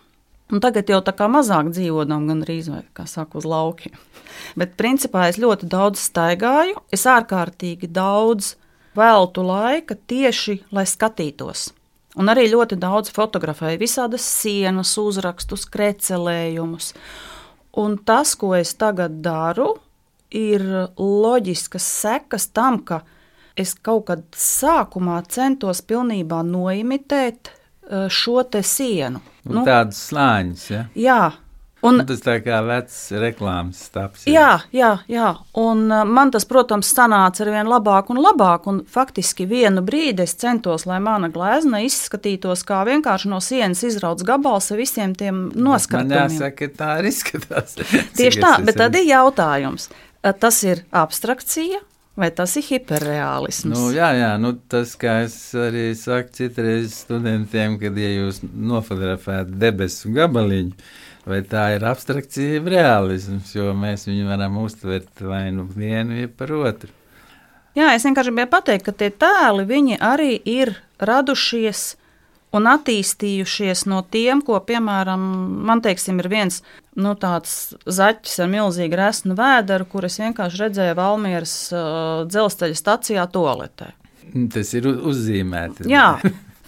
un 0.52 0.62
tagad 0.64 0.90
jau 0.92 1.00
tā 1.06 1.14
kā 1.16 1.28
mazāk 1.32 1.72
dzīvodam, 1.74 2.28
gan 2.30 2.46
arī, 2.46 2.60
saka, 2.62 3.40
uz 3.40 3.48
laukiem. 3.48 3.96
Bet 4.60 4.76
principā 4.80 5.30
es 5.32 5.40
ļoti 5.42 5.70
daudz 5.72 6.02
staigāju, 6.12 6.82
es 6.94 7.08
ārkārtīgi 7.10 7.90
daudz 7.92 8.56
veltu 8.98 9.46
laika 9.48 9.96
tieši, 9.96 10.62
lai 10.76 10.88
skatītos. 10.90 11.70
Un 12.20 12.28
arī 12.28 12.50
ļoti 12.52 12.76
daudz 12.76 13.12
fotografēju 13.16 13.80
visādas 13.80 14.26
sienas, 14.28 14.92
uzrakstus, 15.00 15.64
krecelējumus. 15.72 16.92
Un 17.80 17.96
tas, 18.04 18.34
ko 18.36 18.52
es 18.58 18.74
tagad 18.76 19.22
daru, 19.24 19.78
ir 20.32 20.64
loģiskas 21.00 21.88
sekas 22.02 22.50
tam, 22.52 22.82
ka 22.84 23.02
es 23.56 23.74
kaut 23.80 24.10
kad 24.10 24.26
sākumā 24.36 25.22
centos 25.32 25.84
pilnībā 25.88 26.42
noimitēt 26.48 27.54
šo 28.10 28.44
te 28.44 28.64
sienu. 28.64 29.22
Nu, 29.44 29.64
Tādas 29.66 29.98
slāņas, 30.12 30.68
ja? 30.72 30.84
jā, 30.96 31.22
un, 31.82 31.98
Un 31.98 32.06
tas 32.06 32.20
tā 32.22 32.36
kā 32.46 32.60
vecs 32.62 32.98
reklāmas 33.18 33.80
stāps. 33.88 34.28
jā, 34.30 34.60
jā, 34.70 34.92
jā, 35.10 35.32
un 35.58 35.80
eh, 35.92 36.04
man 36.06 36.30
tas, 36.30 36.46
protams, 36.46 36.92
sanāca 36.94 37.42
ar 37.42 37.50
vien 37.56 37.66
labāk 37.72 38.12
un 38.14 38.22
labāk. 38.22 38.68
Un 38.70 38.84
faktiski 38.86 39.48
vienu 39.50 39.82
brīdi 39.82 40.22
es 40.22 40.36
centos, 40.38 40.86
lai 40.86 41.00
mana 41.02 41.32
glezna 41.34 41.82
izskatītos 41.82 42.62
kā 42.70 42.84
vienkārši 42.86 43.32
no 43.34 43.40
sienas 43.42 43.82
izrauts 43.84 44.22
gabals 44.24 44.70
ar 44.72 44.78
visiem 44.78 45.16
tiem 45.18 45.48
Man 45.50 45.66
noskaņojumiem. 45.72 46.38
jāsaka, 46.38 46.70
ka 46.70 46.78
tā 46.84 46.92
arī 47.00 47.10
izskatās. 47.16 47.74
Tieši 48.20 48.46
tā, 48.46 48.54
bet 48.66 48.78
tad 48.78 48.96
ir 49.02 49.10
jautājums, 49.10 49.90
eh, 50.22 50.34
tas 50.38 50.62
ir 50.64 50.86
abstrakcija 50.94 51.82
vai 52.20 52.30
tas 52.36 52.56
ir 52.60 52.66
hiperreālisms? 52.68 53.76
Nu, 53.76 53.92
jā, 53.96 54.12
jā 54.18 54.32
nu, 54.42 54.54
tas, 54.72 54.96
kā 55.00 55.22
es 55.26 55.36
arī 55.58 55.92
saku 55.98 56.36
citreiz 56.36 56.96
studentiem, 57.06 57.78
kad 57.82 57.98
ja 57.98 58.12
jūs 58.12 58.42
nofotografējat 58.44 59.54
debesu 59.62 60.12
gabaliņu, 60.16 60.76
vai 61.30 61.42
tā 61.48 61.68
ir 61.76 61.86
abstrakcija, 61.88 62.58
jeb 62.58 62.72
realisms, 62.74 63.54
jo 63.56 63.72
mēs 63.78 64.08
viņu 64.10 64.28
varam 64.30 64.60
uztvert 64.64 65.24
vai 65.24 65.48
nu 65.56 65.68
vienu, 65.70 66.18
vai 66.20 66.28
par 66.28 66.54
otru. 66.60 66.92
Jā, 67.78 67.94
es 67.96 68.04
vienkārši 68.04 68.34
gribēju 68.34 68.52
pateikt, 68.52 68.86
ka 68.90 68.94
tie 69.00 69.08
tēli 69.16 69.64
viņi 69.70 70.02
arī 70.04 70.34
ir 70.36 70.74
radušies 71.00 71.94
un 72.52 72.68
attīstījušies 72.68 73.86
no 73.88 74.02
tiem, 74.12 74.42
ko, 74.44 74.58
piemēram, 74.60 75.22
man 75.70 75.80
teiksim, 75.84 76.20
ir 76.20 76.28
viens 76.32 76.60
nu, 77.00 77.16
tāds 77.20 77.74
zaķis 77.86 78.40
ar 78.44 78.52
milzīgu 78.52 79.00
resnu 79.00 79.36
vēderu, 79.38 79.88
kurus 79.92 80.20
vienkārši 80.22 80.64
redzēju 80.66 80.98
Valmieras 81.00 81.56
uh, 81.74 82.24
dzelzceļa 82.28 82.80
stacijā 82.80 83.28
toaletē. 83.32 83.92
Tas 84.54 84.72
ir 84.78 84.88
uzzīmēts. 84.92 85.88
Jā, 85.92 86.16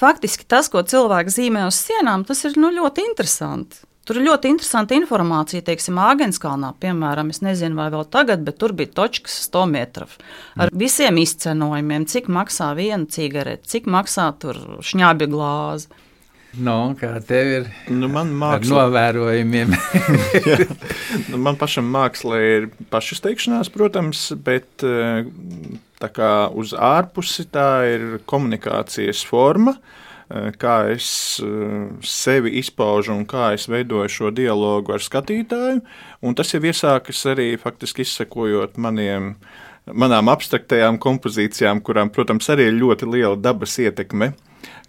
faktiski 0.03 0.47
tas, 0.49 0.69
ko 0.71 0.83
cilvēks 0.83 1.39
zīmē 1.39 1.65
uz 1.69 1.79
sienām, 1.79 2.27
tas 2.27 2.43
ir 2.47 2.59
nu, 2.59 2.71
ļoti 2.75 3.07
interesanti. 3.09 3.83
Tur 4.03 4.17
ir 4.19 4.25
ļoti 4.25 4.49
interesanta 4.51 4.97
informācija, 4.97 5.63
teiksim, 5.63 5.95
Āgenskalnā, 6.03 6.73
piemēram, 6.83 7.29
es 7.31 7.39
nezinu, 7.39 7.77
vai 7.79 7.85
vēl 7.93 8.03
tagad, 8.11 8.41
bet 8.43 8.57
tur 8.59 8.73
bija 8.75 8.91
točkas 8.99 9.37
100 9.45 9.61
metru 9.71 10.07
ar 10.59 10.73
visiem 10.75 11.21
izcenojumiem, 11.21 12.03
cik 12.11 12.27
maksā 12.27 12.73
viena 12.75 13.07
cigarete, 13.07 13.63
cik 13.71 13.87
maksā 13.87 14.27
tur 14.43 14.59
šņābi 14.83 15.29
glāzi. 15.31 15.87
Nu, 16.53 16.93
kā 16.99 17.15
tev 17.25 17.49
ir 17.49 17.63
Nu, 17.89 18.07
man 18.11 18.29
ar 18.29 18.59
māksla, 18.61 18.83
novērojumiem? 18.85 19.73
nu, 21.31 21.39
man 21.41 21.57
pašam 21.57 21.87
mākslā 21.89 22.41
ir 22.45 22.67
pašizteikšanās, 22.93 23.71
protams, 23.73 24.27
bet 24.45 24.85
eh, 24.85 25.25
kā 26.13 26.33
uz 26.53 26.75
ārpusi 26.77 27.47
tā 27.49 27.67
ir 27.95 28.05
komunikācijas 28.29 29.23
forma. 29.25 29.73
eh, 30.29 30.51
Kā 30.61 30.77
es 30.93 31.09
eh, 31.41 31.89
sevi 32.05 32.53
izpaužu 32.61 33.17
un 33.17 33.25
kā 33.25 33.55
es 33.57 33.65
veidoju 33.65 34.13
šo 34.19 34.29
dialogu 34.29 34.93
ar 34.93 35.01
skatītāju. 35.01 35.81
Un 36.21 36.37
tas 36.37 36.53
jau 36.53 36.61
iesākas 36.61 37.25
arī 37.33 37.55
faktiski 37.57 38.05
izsekojot 38.05 38.77
maniem, 38.77 39.33
manām 39.89 40.29
abstraktajām 40.29 41.01
kompozīcijām, 41.01 41.81
kurām, 41.81 42.13
protams, 42.13 42.53
arī 42.53 42.69
ir 42.69 42.81
ļoti 42.83 43.09
liela 43.09 43.37
dabas 43.41 43.79
ietekme 43.81 44.35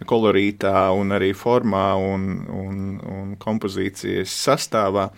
kolorītā, 0.03 0.89
un 0.97 1.15
arī 1.15 1.31
formā 1.37 1.87
un, 1.95 2.27
un, 2.51 2.79
un 2.99 3.33
kompozīcijas 3.39 4.33
sastāvā. 4.45 5.09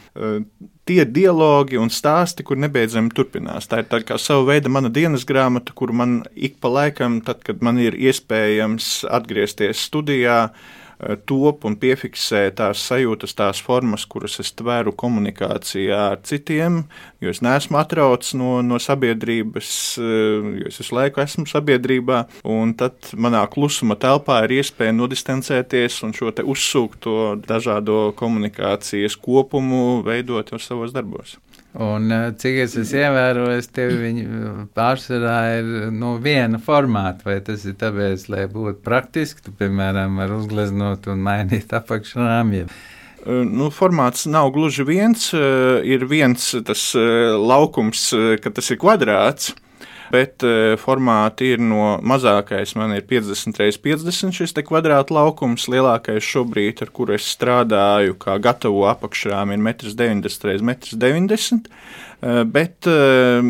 Tie 0.87 0.99
ir 1.01 1.09
dialogi 1.11 1.79
un 1.81 1.89
stāsti, 1.91 2.45
kur 2.47 2.59
nebeidzami 2.61 3.11
turpinās. 3.15 3.67
Tā 3.67 3.81
ir 3.81 3.89
tā 3.91 4.03
kā 4.07 4.19
sava 4.21 4.45
veida 4.53 4.71
mana 4.71 4.91
dienas 4.93 5.25
grāmata, 5.27 5.73
kur 5.75 5.91
man 5.91 6.21
ik 6.35 6.61
pa 6.63 6.71
laikam, 6.71 7.19
tad, 7.25 7.41
kad 7.47 7.65
man 7.65 7.81
ir 7.81 7.97
iespējams 7.97 9.01
atgriezties 9.17 9.81
studijā, 9.89 10.39
eh, 10.47 10.86
top 11.29 11.65
un 11.69 11.75
piefiksē 11.77 12.47
tās 12.57 12.81
sajūtas, 12.89 13.35
tās 13.37 13.61
formas, 13.61 14.05
kuras 14.09 14.39
es 14.41 14.49
tveru 14.57 14.93
komunikācijā 14.97 15.99
ar 16.13 16.21
citiem, 16.25 16.81
jo 17.21 17.33
es 17.33 17.41
neesmu 17.45 17.77
atrauts 17.77 18.33
no, 18.37 18.57
no 18.65 18.79
sabiedrības, 18.81 19.69
eh, 20.01 20.49
jo 20.63 20.71
es 20.71 20.81
visu 20.81 20.97
laiku 20.97 21.21
esmu 21.21 21.45
sabiedrībā, 21.49 22.23
un 22.49 22.73
tad 22.79 23.13
manā 23.13 23.43
klusuma 23.53 23.97
telpā 23.99 24.41
ir 24.47 24.57
iespēja 24.59 24.95
nodistancēties 24.97 26.01
un 26.07 26.15
šo 26.17 26.33
te 26.33 26.45
uzsūkto 26.45 27.37
dažādo 27.45 28.07
komunikācijas 28.17 29.19
kopumu 29.21 30.01
veidot 30.07 30.53
jau 30.53 30.61
savos 30.61 30.95
darbos. 30.95 31.37
Un, 31.77 32.11
eh, 32.11 32.31
cik 32.41 32.55
es 32.63 32.73
esmu 32.79 33.03
ievērojis, 33.03 33.67
tev 33.69 33.91
viņi 34.01 34.23
pārsvarā 34.77 35.37
ir 35.59 35.67
no 35.93 36.15
viena 36.17 36.57
formāta. 36.57 37.27
Vai 37.27 37.39
tas 37.45 37.65
ir 37.69 37.77
tāpēc, 37.77 38.27
lai 38.33 38.47
būtu 38.49 38.81
praktiski, 38.85 39.43
tu, 39.45 39.53
piemēram, 39.59 40.17
var 40.17 40.33
uzgleznot 40.39 41.05
un 41.13 41.21
mainīt 41.27 41.75
apakšrāmjiem. 41.77 42.71
Uh, 42.71 42.93
Nu, 43.27 43.67
formāts 43.73 44.23
nav 44.29 44.53
gluži 44.55 44.85
viens. 44.87 45.33
uh, 45.35 45.81
Ir 45.83 46.05
viens 46.07 46.55
tas 46.63 46.93
laukums, 46.95 48.13
ka 48.41 48.49
tas 48.53 48.71
ir 48.71 48.79
kvadrāts. 48.79 49.51
Bet 50.13 50.43
uh, 50.45 50.75
formāti 50.79 51.51
ir 51.55 51.63
no 51.63 51.97
mazākais, 52.05 52.75
man 52.79 52.93
ir 52.95 53.05
50 53.09 53.59
x 53.67 53.79
50 53.83 54.35
šis 54.37 54.55
kvadrāta 54.67 55.15
laukums. 55.17 55.67
Lielākais 55.71 56.23
šobrīd, 56.23 56.83
ar 56.85 56.93
kuru 56.95 57.17
es 57.17 57.27
strādāju, 57.35 58.15
kā 58.21 58.37
gatavo 58.43 58.85
apakšām, 58.91 59.51
ir 59.55 59.63
1,90 59.63 60.29
x 60.29 60.39
1,90 60.63 61.67
m. 61.67 62.47
Bet, 62.53 62.87
uh, 62.89 63.43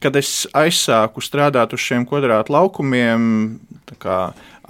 kad 0.00 0.16
es 0.16 0.46
aizsāku 0.56 1.24
strādāt 1.24 1.74
uz 1.76 1.82
šiem 1.84 2.06
kvadrāta 2.08 2.54
laukumiem, 2.54 3.58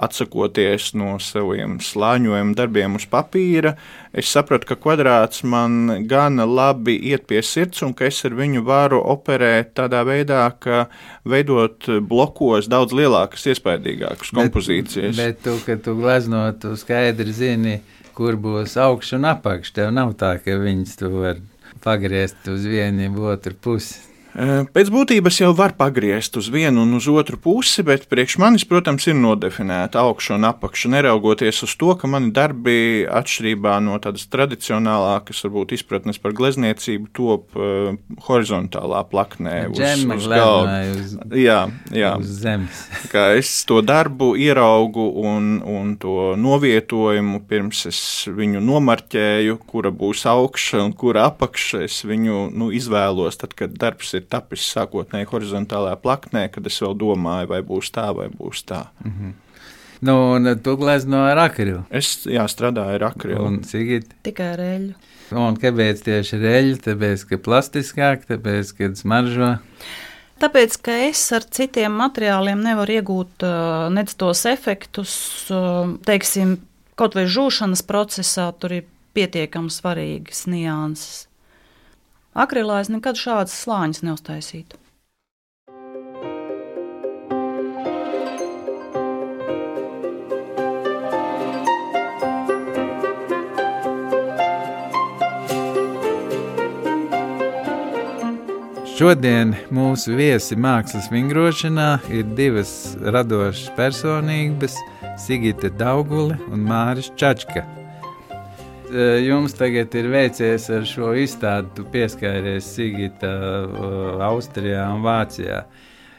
atsakoties 0.01 0.95
no 0.97 1.17
saviem 1.23 1.79
slāņojuma 1.85 2.57
darbiem 2.57 2.97
uz 2.97 3.07
papīra, 3.11 3.75
es 4.13 4.31
sapratu, 4.31 4.67
ka 4.71 4.77
kvadrāts 4.81 5.45
man 5.47 6.07
gana 6.11 6.47
labi 6.49 6.97
iet 7.11 7.27
pie 7.31 7.43
sirds 7.47 7.85
un 7.87 7.95
ka 7.97 8.09
es 8.11 8.19
ar 8.27 8.35
viņu 8.39 8.65
varu 8.67 9.01
operēt 9.13 9.73
tādā 9.79 10.03
veidā, 10.07 10.43
ka 10.59 10.89
veidot 11.29 11.89
blokos 12.09 12.71
daudz 12.71 12.97
lielākas, 12.97 13.47
iespaidīgākas 13.53 14.35
kompozīcijas. 14.37 15.17
Bet, 15.17 15.41
bet 15.41 15.43
tu, 15.47 15.57
kad 15.67 15.85
tu 15.87 15.97
gleznot, 16.01 16.61
tu 16.65 16.75
skaidri 16.81 17.35
zini, 17.37 17.79
kur 18.17 18.37
būs 18.41 18.77
augšs 18.81 19.17
un 19.19 19.31
apakš. 19.31 19.75
Tev 19.79 19.95
nav 19.95 20.15
tā, 20.21 20.37
ka 20.43 20.59
viņas 20.61 20.99
tu 21.01 21.15
var 21.15 21.41
pagriezt 21.85 22.51
uz 22.51 22.67
vienu, 22.69 23.13
otru 23.31 23.57
pusi. 23.57 24.10
Pēc 24.31 24.91
būtības 24.95 25.41
jau 25.41 25.51
var 25.59 25.75
pagriezt 25.79 26.37
uz 26.39 26.51
vienu 26.53 26.85
un 26.85 26.95
uz 26.95 27.09
otru 27.11 27.39
pusi, 27.41 27.83
bet 27.87 28.07
priekš 28.11 28.37
manis, 28.39 28.65
protams, 28.69 29.09
ir 29.11 29.17
nodefinēta 29.19 30.05
augša 30.05 30.37
un 30.37 30.47
apakša, 30.53 30.93
neraugoties 30.95 31.65
uz 31.67 31.75
to, 31.81 31.91
ka 31.99 32.11
mani 32.11 32.31
darbi 32.35 33.07
atšķirībā 33.11 33.79
no 33.83 33.99
tādas 34.03 34.29
tradicionālākas, 34.31 35.43
varbūt 35.47 35.75
izpratnes 35.75 36.21
par 36.23 36.35
glezniecību, 36.39 37.11
top 37.17 37.59
uh, 37.59 37.97
horizontālā 38.29 39.03
plaknē 39.11 39.57
uz, 39.73 39.83
uz 40.07 40.29
galda. 40.31 40.79
Jā, 41.35 41.59
jā. 41.91 42.15
Uz 42.23 42.37
zemes. 42.45 42.85
Kā 43.13 43.33
es 43.39 43.51
to 43.67 43.81
darbu 43.83 44.33
ieraugu 44.39 45.09
un, 45.25 45.59
un 45.67 45.97
to 46.01 46.33
novietojumu, 46.39 47.43
pirms 47.51 47.83
es 47.91 48.01
viņu 48.31 48.63
nomarķēju, 48.63 49.59
kura 49.67 49.91
būs 49.91 50.23
augša 50.31 50.85
un 50.87 50.95
kura 50.95 51.27
apakša, 51.33 51.85
es 51.89 52.01
viņu 52.07 52.47
nu, 52.55 52.71
izvēlos 52.75 53.41
tad, 53.41 53.59
kad 53.59 53.75
darbs 53.75 54.15
ir 54.15 54.20
ir 54.21 54.27
tapis 54.31 54.65
sākotnēji 54.75 55.29
horizontālā 55.33 55.97
plaknē, 56.01 56.47
kad 56.53 56.67
es 56.69 56.81
vēl 56.85 56.97
domāju, 57.01 57.51
vai 57.51 57.63
būs 57.67 57.93
tā, 57.95 58.11
vai 58.17 58.29
būs 58.29 58.65
tā. 58.69 58.87
Mm 59.05 59.15
-hmm. 59.15 59.39
Nu, 60.01 60.15
un 60.35 60.61
tu 60.65 60.77
glezno 60.77 61.25
ar 61.29 61.39
akrilu. 61.39 61.83
Es 61.93 62.25
jā, 62.25 62.47
strādāju 62.49 62.97
ar 62.97 63.03
akrilu. 63.11 63.45
Un 63.45 63.61
cigit? 63.69 64.15
Tikai 64.25 64.47
ar 64.55 64.63
eļļu. 64.65 64.95
Un 65.37 65.59
kāpēc 65.61 66.01
tieši 66.07 66.39
ar 66.39 66.47
eļļu? 66.55 66.79
Tāpēc, 66.87 67.25
ka 67.29 67.39
plastiskāk, 67.45 68.25
tāpēc, 68.31 68.73
ka 68.79 68.89
smaržo. 68.97 69.51
Tāpēc, 70.41 70.79
ka 70.81 70.97
es 71.11 71.21
ar 71.37 71.45
citiem 71.45 71.93
materiāliem 72.01 72.63
nevaru 72.65 72.97
iegūt 72.97 73.45
uh, 73.45 73.91
nec 73.93 74.15
tos 74.17 74.47
efektus, 74.49 75.13
uh, 75.53 75.93
teiksim, 76.09 76.57
kaut 76.97 77.19
vai 77.19 77.27
žūšanas 77.29 77.85
procesā, 77.85 78.49
tur 78.57 78.79
ir 78.81 78.87
pietiekami 79.13 79.69
svarīgas 79.69 80.47
nianses. 80.49 81.27
Akrilā 82.35 82.79
es 82.85 82.89
nekad 82.93 83.19
šādas 83.19 83.57
slāņas 83.65 84.05
neuztaisītu. 84.07 84.79
Šodien 99.01 99.55
mūsu 99.73 100.13
viesi 100.13 100.59
mākslas 100.61 101.07
vingrošanā 101.09 101.89
ir 102.13 102.27
divas 102.37 102.95
radošas 103.01 103.73
personības- 103.75 104.77
Sigita 105.25 105.73
Daugule 105.73 106.37
un 106.53 106.69
Māris 106.69 107.09
Čačka. 107.17 107.80
Eh, 108.91 109.21
jums 109.23 109.53
tagad 109.55 109.95
ir 109.95 110.09
veicies 110.11 110.65
ar 110.75 110.83
šo 110.89 111.13
izstādi, 111.15 111.69
tu 111.77 111.85
pieskāries 111.93 112.67
Sigita 112.75 113.29
Austrijā 114.27 114.89
un 114.91 115.05
Vācijā. 115.05 115.61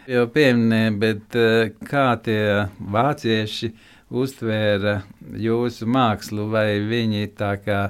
Jau 0.08 0.22
pieminēja, 0.32 0.94
bet 1.01 1.36
eh, 1.36 1.74
kā 1.84 2.06
tie 2.24 2.70
vācieši 2.94 3.74
uztvēra 4.08 5.01
jūsu 5.44 5.88
mākslu, 5.92 6.46
vai 6.54 6.80
viņi 6.88 7.34
tā 7.36 7.50
kā 7.60 7.82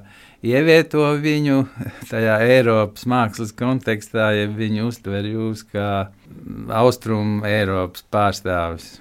ievieto 0.41 1.03
viņu 1.21 1.59
tajā 2.11 2.39
Eiropas 2.47 3.05
mākslas 3.05 3.53
kontekstā, 3.53 4.31
ja 4.39 4.47
viņi 4.49 4.81
uztver 4.87 5.27
jūs 5.29 5.61
kā 5.69 5.91
austrumu 6.79 7.45
Eiropas 7.45 8.07
pārstāvis? 8.09 8.95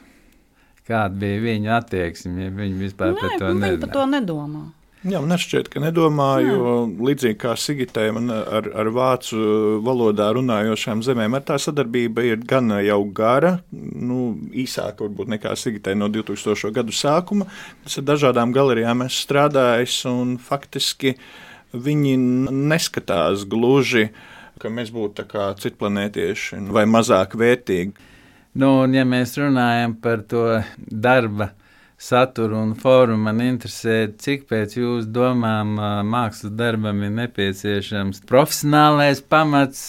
Kāda 0.85 1.17
bija 1.25 1.41
viņa 1.47 1.73
attieksme, 1.79 2.51
ja 2.51 2.53
viņi 2.53 2.79
vispār 2.83 3.15
Nē, 3.15 3.23
par 3.23 3.35
to 3.39 3.55
nedomā? 3.55 3.73
Viņi 3.73 3.83
par 3.87 3.95
to 3.97 4.05
nedomā. 4.13 4.63
Jā, 5.00 5.16
man 5.25 5.33
šķiet, 5.40 5.71
ka 5.73 5.80
nedomāju, 5.80 6.49
jo 6.52 6.73
līdzīgi 7.09 7.38
kā 7.40 7.54
Sigitē, 7.57 8.02
man 8.12 8.28
ar, 8.28 8.66
ar 8.83 8.88
vācu 8.92 9.38
valodā 9.80 10.26
runājošām 10.37 11.00
zemēm, 11.07 11.38
ar 11.38 11.45
tā 11.49 11.57
sadarbība 11.57 12.26
ir 12.28 12.42
gan 12.45 12.69
jau 12.85 12.99
gara, 13.16 13.54
nu, 13.73 14.35
īsāka 14.52 15.07
varbūt 15.07 15.30
nekā 15.33 15.54
Sigitē 15.57 15.95
no 15.97 16.11
2000. 16.12 16.69
gadu 16.76 16.93
sākuma. 16.93 17.47
Tas 17.86 17.97
ar 17.97 18.04
dažādām 18.10 18.52
galerijām 18.52 19.06
esmu 19.06 19.25
strādājis, 19.25 20.02
un 20.10 20.34
faktiski 20.36 21.15
viņi 21.73 22.19
neskatās 22.50 23.47
gluži, 23.49 24.10
ka 24.60 24.69
mēs 24.69 24.93
būtu 24.93 25.25
citplanētieši 25.65 26.60
vai 26.76 26.84
mazāk 26.84 27.39
vērtīgi. 27.41 27.97
Nu, 28.60 28.82
un 28.84 28.93
ja 28.93 29.06
mēs 29.08 29.32
runājam 29.41 29.97
par 30.02 30.26
to 30.28 30.45
darbu 30.76 31.49
saturu 32.00 32.56
un 32.56 32.73
formu. 32.80 33.19
Man 33.26 33.43
interesē, 33.45 34.08
cik 34.17 34.47
pēc 34.49 34.78
jūsu 34.78 35.10
domām 35.13 35.75
mākslas 36.08 36.54
darbam 36.56 37.02
ir 37.04 37.13
nepieciešams 37.19 38.23
profesionālais 38.30 39.21
pamats, 39.21 39.82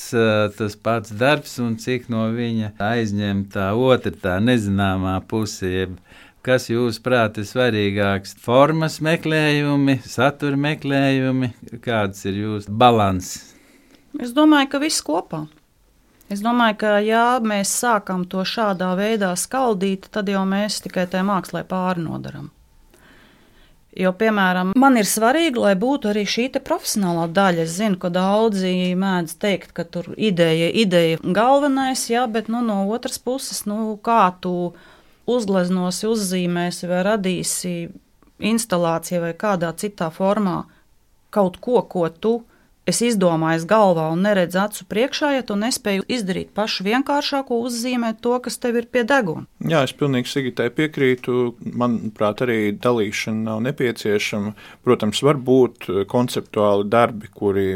tas 0.58 0.76
pats 0.76 1.16
darbs, 1.16 1.56
un 1.64 1.78
cik 1.80 2.10
no 2.12 2.28
viņa 2.36 2.74
aizņem 2.92 3.46
tā 3.54 3.72
otra, 3.78 4.12
tā 4.12 4.36
nezināmā 4.44 5.16
puse. 5.32 5.88
Kas 6.42 6.72
jūsuprāt 6.72 7.38
ir 7.38 7.46
svarīgāks? 7.46 8.34
Formas 8.42 8.98
meklējumi, 9.06 10.00
satura 10.10 10.58
meklējumi, 10.58 11.52
kāds 11.86 12.26
ir 12.26 12.40
jūsu 12.42 12.74
balans? 12.82 13.36
Es 14.18 14.34
domāju, 14.34 14.72
ka 14.74 14.82
viss 14.82 15.06
kopā. 15.06 15.46
Es 16.32 16.40
domāju, 16.40 16.78
ka 16.80 16.96
ja 17.04 17.26
mēs 17.44 17.74
sākam 17.82 18.24
to 18.30 18.46
šādā 18.48 18.94
veidā 18.96 19.34
skaldīt, 19.36 20.08
tad 20.16 20.30
jau 20.32 20.46
mēs 20.48 20.80
tikai 20.86 21.04
tajā 21.12 21.26
mākslā 21.28 21.66
pāri 21.68 22.06
nodaram. 22.06 22.50
Jo, 23.92 24.14
piemēram, 24.16 24.70
man 24.80 24.96
ir 24.96 25.04
svarīgi, 25.04 25.60
lai 25.60 25.74
būtu 25.76 26.14
arī 26.14 26.24
šī 26.24 26.46
profesionālā 26.64 27.26
daļa. 27.36 27.66
Es 27.66 27.74
zinu, 27.76 27.98
ka 28.00 28.08
daudzi 28.16 28.94
mēdz 28.96 29.34
teikt, 29.44 29.74
ka 29.76 29.84
tur 29.84 30.14
ideja 30.16 30.70
ideja 30.72 31.20
galvenais, 31.20 32.06
jā, 32.08 32.24
bet 32.32 32.48
nu, 32.48 32.62
no 32.64 32.86
otras 32.96 33.20
puses, 33.20 33.66
nu, 33.68 33.98
kā 34.00 34.32
tu 34.40 34.72
uzgleznosi, 35.28 36.08
uzzīmēsi 36.08 36.88
vai 36.88 37.02
radīsi 37.10 37.74
instalācijā 38.40 39.20
vai 39.26 39.34
kādā 39.36 39.74
citā 39.76 40.08
formā 40.16 40.62
kaut 41.30 41.60
ko, 41.60 41.84
ko 41.84 42.08
tu 42.08 42.34
es 42.90 43.02
izdomāju 43.06 43.66
galvā 43.70 44.08
un 44.14 44.24
neredzu 44.26 44.60
acu 44.64 44.86
priekšā, 44.90 45.32
ja 45.36 45.44
tu 45.46 45.56
nespēji 45.60 46.04
izdarīt 46.12 46.52
pašu 46.58 46.86
vienkāršāko, 46.88 47.60
uzzīmēt 47.68 48.22
to, 48.26 48.34
kas 48.44 48.58
tev 48.62 48.80
ir 48.82 48.88
pie 48.92 49.04
deguna. 49.08 49.46
Jā, 49.62 49.84
es 49.86 49.94
pilnīgi 49.98 50.32
Sigitai 50.32 50.70
piekrītu. 50.74 51.54
Manuprāt, 51.78 52.42
arī 52.46 52.72
dalīšana 52.82 53.46
nav 53.46 53.62
nepieciešama. 53.68 54.56
Protams, 54.86 55.22
var 55.26 55.40
būt 55.52 55.90
konceptuāli 56.12 56.90
darbi, 56.92 57.30
kuri 57.30 57.68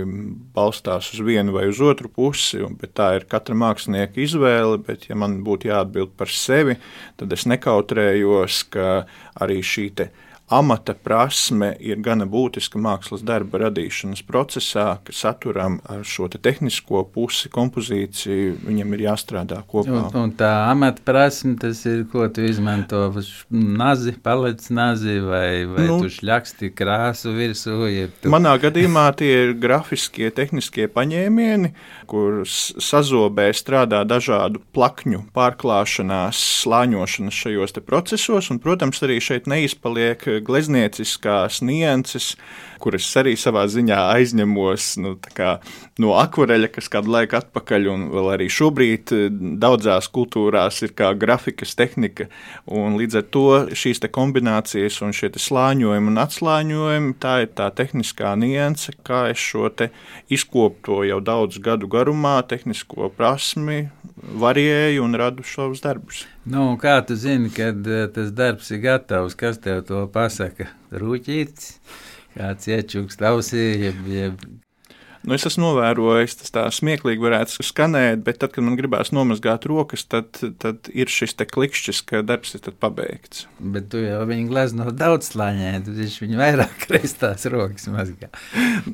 balstās 0.55 1.11
uz 1.13 1.21
vienu 1.25 1.55
vai 1.55 1.67
uz 1.69 1.81
otru 1.85 2.09
pusi, 2.09 2.63
bet 2.81 2.95
tā 2.97 3.13
ir 3.19 3.29
katra 3.29 3.57
mākslinieka 3.61 4.21
izvēle. 4.25 4.81
Bet, 4.85 5.09
ja 5.11 5.17
man 5.19 5.41
būtu 5.45 5.69
jāatbild 5.69 6.15
par 6.17 6.33
sevi, 6.33 6.79
tad 7.19 7.33
es 7.35 7.45
nekautrējos, 7.49 8.63
ka 8.73 9.05
arī 9.41 9.61
šī 9.65 9.89
amata 10.49 10.93
prasme 10.93 11.71
ir 11.81 11.97
gana 12.05 12.27
būtiska 12.29 12.77
mākslas 12.77 13.23
darba 13.25 13.63
radīšanas 13.63 14.21
procesā, 14.27 14.85
ka 15.05 15.13
saturam 15.15 15.79
ar 15.89 16.03
šo 16.05 16.27
te 16.29 16.37
tehnisko 16.37 17.01
pusi, 17.13 17.49
kompozīciju, 17.53 18.59
viņam 18.67 18.93
ir 18.93 19.05
jāstrādā 19.07 19.63
kopā. 19.65 20.03
Un, 20.05 20.19
un 20.21 20.33
tā 20.37 20.51
amata 20.69 21.01
prasme, 21.05 21.55
tas 21.61 21.81
ir, 21.89 22.03
ko 22.11 22.27
tu 22.29 22.45
izmanto 22.45 23.07
nazi, 23.49 24.13
palets 24.21 24.69
nazi 24.69 25.17
vai, 25.25 25.65
vai 25.71 25.87
nu, 25.89 25.97
tu 26.03 26.13
šļaksti 26.13 26.69
krāsu 26.77 27.33
virsū. 27.33 27.79
Tu... 28.21 28.29
Manā 28.33 28.53
gadījumā 28.61 29.07
tie 29.17 29.31
ir 29.47 29.55
grafiskie, 29.57 30.29
tehniskie 30.35 30.85
paņēmieni, 30.93 31.73
kur 32.11 32.43
sazobē 32.45 33.49
strādā 33.57 34.03
dažādu 34.05 34.61
plakņu 34.77 35.25
pārklāšanās, 35.33 36.45
slāņošanas 36.61 37.41
šajos 37.41 37.77
procesos, 37.85 38.53
un, 38.53 38.61
protams, 38.61 39.01
arī 39.05 39.17
šeit 39.23 39.49
neizpaliek 39.49 40.21
gleznieciskās 40.43 41.61
nianses, 41.65 42.33
kuras 42.81 43.07
arī 43.21 43.35
savā 43.39 43.65
ziņā 43.71 43.97
aizņemos 44.15 44.87
nu, 45.03 45.15
kā, 45.35 45.57
no 46.01 46.15
akvareļa, 46.19 46.69
kas 46.75 46.89
kādu 46.91 47.13
laiku 47.15 47.39
atpakaļ, 47.39 47.89
un 47.93 48.07
vēl 48.13 48.31
arī 48.35 48.49
šobrīd 48.51 49.15
eh, 49.15 49.27
daudzās 49.61 50.09
kultūrās 50.13 50.81
ir 50.85 50.95
kā 50.97 51.11
grafikas 51.17 51.75
tehnika. 51.79 52.29
Līdz 52.69 53.19
ar 53.21 53.27
to 53.33 53.47
šīs 53.75 54.03
kombinācijas 54.15 55.01
un 55.05 55.13
šie 55.15 55.31
slāņojumi 55.41 56.11
un 56.11 56.21
atslāņojumi, 56.21 57.15
tā 57.21 57.37
ir 57.45 57.51
tā 57.57 57.69
tehniskā 57.75 58.35
nianse, 58.39 58.95
kā 59.05 59.25
es 59.33 59.41
šo 59.41 59.71
izkopto 60.31 61.01
jau 61.03 61.19
daudzu 61.23 61.61
gadu 61.63 61.89
garumā, 61.91 62.37
tehnisko 62.47 63.09
prasmi, 63.17 63.89
varēju 64.15 65.03
un 65.03 65.17
radu 65.19 65.45
savus 65.47 65.83
darbus. 65.83 66.23
Nu, 66.45 66.67
kā 66.81 66.99
tu 67.07 67.17
zini, 67.19 67.49
kad 67.53 67.87
uh, 67.89 68.05
tas 68.13 68.31
darbs 68.35 68.71
ir 68.71 68.83
gatavs? 68.83 69.35
Kas 69.37 69.59
tev 69.63 69.83
to 69.87 70.05
pasaka? 70.13 70.69
Rūķītis, 70.95 71.79
kāds 72.35 72.69
iečuks 72.71 73.19
tausī, 73.19 73.65
jeb, 73.87 74.05
jeb 74.11 74.45
Nu, 75.25 75.33
es 75.33 75.45
esmu 75.47 75.71
novērojis, 75.71 76.35
tas 76.37 76.53
tā 76.53 76.63
smieklīgi 76.73 77.23
varētu 77.23 77.63
skanēt, 77.65 78.21
bet 78.27 78.37
tad, 78.43 78.51
kad 78.53 78.65
man 78.65 78.75
gribās 78.77 79.09
nomazgāt 79.15 79.63
rokas, 79.65 80.03
tad, 80.05 80.37
tad 80.61 80.89
ir 80.93 81.09
šis 81.09 81.33
klikšķis, 81.49 82.03
ka 82.05 82.21
darbs 82.21 82.53
ir 82.53 82.75
pabeigts. 82.81 83.47
Bet 83.57 83.89
tu 83.89 84.03
jau 84.03 84.21
viņu 84.29 84.45
glezno 84.51 84.91
daudz 84.93 85.31
slāņē, 85.31 85.71
tad 85.87 85.97
viņš 85.97 86.19
viņu 86.21 86.41
vairāk 86.41 86.85
reiz 86.93 87.17
tās 87.17 87.47
rokas 87.49 87.89
mazgā. 87.89 88.29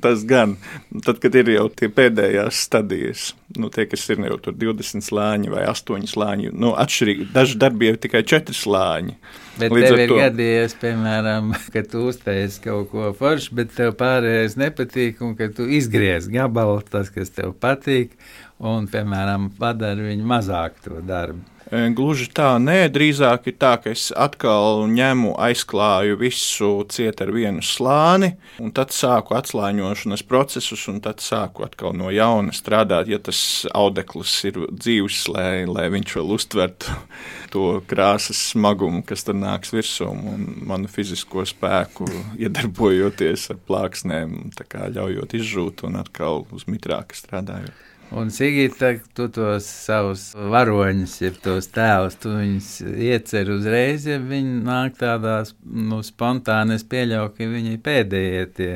tas 0.04 0.24
gan. 0.28 0.56
Tad, 1.04 1.20
kad 1.20 1.36
ir 1.36 1.52
jau 1.52 1.68
tie 1.68 1.92
pēdējās 1.92 2.64
stadijas, 2.70 3.28
nu, 3.60 3.68
tie, 3.74 3.90
kas 3.92 4.08
ir 4.08 4.24
jau 4.32 4.40
tur 4.48 4.56
20 4.56 5.04
slāņi 5.04 5.52
vai 5.52 5.68
8 5.68 6.08
slāņi, 6.16 6.56
nu, 6.56 6.72
atšķirīgi, 6.80 7.32
daži 7.36 7.60
darbi 7.60 7.92
jau 7.92 8.00
tikai 8.08 8.24
4 8.38 8.56
slāņi. 8.56 9.20
Bet 9.62 9.74
Līdz 9.76 9.88
tev 9.88 10.00
ir 10.02 10.12
to... 10.12 10.18
gadījies, 10.18 10.76
piemēram, 10.82 11.52
ka 11.74 11.84
tu 11.92 12.06
uztaisīji 12.10 12.64
kaut 12.66 12.90
ko 12.92 13.12
foršu, 13.18 13.56
bet 13.60 13.76
tev 13.78 13.94
pārējais 14.00 14.58
nepatīk, 14.58 15.22
un 15.26 15.36
ka 15.38 15.52
tu 15.56 15.68
izgriez 15.70 16.30
gabalu 16.32 16.80
tas, 16.90 17.12
kas 17.14 17.34
tev 17.36 17.54
patīk, 17.62 18.16
un, 18.58 18.90
piemēram, 18.92 19.52
padari 19.60 20.12
viņu 20.12 20.30
mazāk 20.34 20.82
to 20.86 21.04
darbu. 21.06 21.46
Gluži 21.72 22.26
tā, 22.36 22.58
nē, 22.60 22.90
drīzāk 22.92 23.46
ir 23.48 23.54
tā, 23.56 23.78
ka 23.80 23.94
es 23.96 24.10
atkal 24.20 24.82
ņemu, 24.92 25.38
aizklāju 25.40 26.18
visu 26.20 26.72
ciet 26.92 27.22
ar 27.24 27.30
vienu 27.32 27.64
slāni, 27.64 28.34
un 28.60 28.74
tad 28.76 28.92
sāku 28.92 29.38
atslāņošanas 29.38 30.26
procesus, 30.28 30.84
un 30.92 31.00
tad 31.00 31.24
sāku 31.24 31.64
atkal 31.64 31.96
no 31.96 32.12
jauna 32.12 32.52
strādāt, 32.52 33.08
ja 33.08 33.22
tas 33.24 33.40
audeklis 33.72 34.34
ir 34.50 34.60
dzīves, 34.68 35.22
lai, 35.32 35.64
lai 35.64 35.88
viņš 35.96 36.18
vēl 36.20 36.34
uztvertu 36.36 36.98
to 37.56 37.70
krāsas 37.88 38.42
smagumu, 38.52 39.00
kas 39.08 39.24
tur 39.24 39.40
nāks 39.40 39.72
virsū, 39.72 40.10
un 40.12 40.44
manu 40.68 40.92
fizisko 40.92 41.48
spēku 41.48 42.10
iedarbojoties 42.44 43.48
ar 43.56 43.64
plāksnēm, 43.64 44.52
ļaujot 45.00 45.40
izžūt 45.40 45.88
un 45.88 46.02
atkal 46.04 46.44
uz 46.52 46.68
mitrāka 46.68 47.16
strādājot. 47.16 47.88
Un 48.12 48.28
Sigita, 48.28 48.90
tu 49.16 49.30
tos 49.32 49.64
savus 49.64 50.34
varoņus, 50.36 51.14
jeb 51.22 51.38
tos 51.40 51.70
tēlus, 51.72 52.18
tu 52.20 52.34
viņus 52.36 52.68
iecer 53.08 53.48
uzreiz, 53.54 54.04
ja 54.10 54.18
viņi 54.20 54.58
nāk 54.68 54.98
tādās 55.00 55.54
nu, 55.64 56.02
spontāni. 56.04 56.76
Es 56.76 56.84
pieļauju, 56.92 57.32
ka 57.38 57.48
viņi 57.54 57.80
pēdējie 57.86 58.44
tie. 58.58 58.74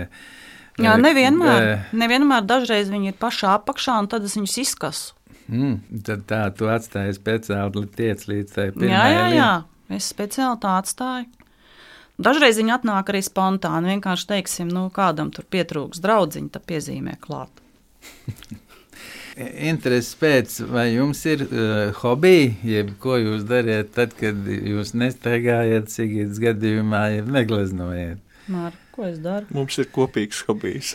Jā, 0.80 0.95
nevienmēr. 1.00 1.67
Nevienmēr 1.95 2.48
dažreiz 2.48 2.88
viņi 2.91 3.12
ir 3.12 3.19
pašā 3.19 3.58
apakšā, 3.60 4.00
un 4.06 4.10
tad 4.12 4.28
es 4.28 4.38
viņus 4.39 4.58
izkasu. 4.63 5.13
Mm, 5.52 6.02
tad 6.08 6.24
tā, 6.32 6.41
tu 6.56 6.71
atstāji 6.71 7.19
speciāli 7.19 7.86
tiec 7.91 8.24
līdz 8.32 8.56
tai 8.56 8.69
pirmajai. 8.71 8.95
Jā, 8.95 9.06
jā, 9.12 9.30
jā, 9.36 9.54
es 10.00 10.08
speciāli 10.15 10.62
tā 10.63 10.80
atstāju. 10.80 11.28
Dažreiz 12.24 12.56
viņi 12.56 12.71
atnāk 12.78 13.12
arī 13.12 13.19
spontāni. 13.28 13.98
Vienkārši 13.98 14.32
teiksim, 14.32 14.71
nu, 14.71 14.88
kādam 14.95 15.36
tur 15.36 15.43
pietrūks 15.52 16.00
draudziņa, 16.00 16.54
tad 16.56 16.63
piezīmē 16.71 17.19
klāt. 17.19 17.52
Intereses 19.36 20.15
pēc, 20.15 20.62
vai 20.71 20.86
jums 20.93 21.19
ir 21.28 21.41
uh, 21.45 21.89
hobiji, 22.00 22.54
jeb 22.63 22.93
ko 23.04 23.17
jūs 23.19 23.43
dariet 23.50 23.91
tad, 23.98 24.13
kad 24.15 24.48
jūs 24.48 24.93
nestaigājat, 24.95 25.91
cik 25.91 26.13
gadījumā, 26.21 26.39
gadījumā, 26.39 27.02
jeb 27.17 27.28
negleznojat? 27.36 28.21
Mār, 28.48 28.78
ko 28.95 29.05
es 29.08 29.17
daru? 29.19 29.47
Mums 29.55 29.75
ir 29.81 29.89
kopīgs 29.93 30.41
hobijs. 30.47 30.93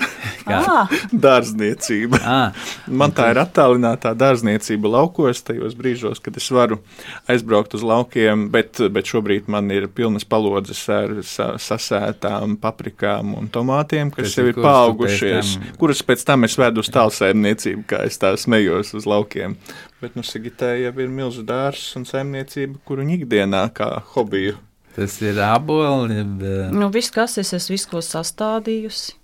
dārzniecība. 1.27 2.21
À. 2.25 2.39
Man 2.89 3.13
tā 3.17 3.31
ir 3.35 3.41
attālinātā 3.43 4.15
dārzniecība 4.19 4.91
laukos, 4.91 5.43
tajos 5.47 5.77
brīžos, 5.79 6.23
kad 6.25 6.39
es 6.41 6.49
varu 6.55 6.81
aizbraukt 7.31 7.77
uz 7.77 7.85
laukiem, 7.87 8.49
bet, 8.55 8.81
bet 8.93 9.11
šobrīd 9.11 9.51
man 9.53 9.71
ir 9.75 9.89
pilnas 9.93 10.25
palodzes 10.25 10.83
ar 10.93 11.19
sa 11.27 11.53
sasētām 11.61 12.57
paprikām 12.63 13.35
un 13.39 13.51
tomātiem, 13.53 14.13
kas 14.15 14.39
jau 14.39 14.49
ir 14.49 14.59
paaugušies, 14.61 15.55
pēc 15.61 15.79
kuras 15.81 16.03
pēc 16.07 16.25
tam 16.29 16.49
es 16.49 16.57
vedu 16.61 16.85
uz 16.85 16.91
tālsēmniecību, 16.95 17.85
kā 17.91 18.05
es 18.09 18.19
tā 18.21 18.33
smējos 18.41 18.95
uz 18.97 19.09
laukiem. 19.11 19.59
Bet 20.01 20.17
nu, 20.17 20.25
Sigitē 20.25 20.73
jau 20.81 20.95
ir 20.97 21.13
milzu 21.13 21.45
dārzs 21.45 21.93
un 22.01 22.09
saimniecība, 22.09 22.81
kuru 22.89 23.05
ikdienā 23.19 23.67
kā 23.77 23.93
hobiju 24.15 24.57
Tas 24.97 25.17
ir 25.23 25.39
apgabals. 25.45 26.13
Bet... 26.41 26.75
Nu, 26.75 26.91
viss, 26.95 27.13
kas 27.15 27.39
es 27.41 27.55
esmu 27.57 27.77
visu 27.77 28.03
sastādījusi. 28.05 29.17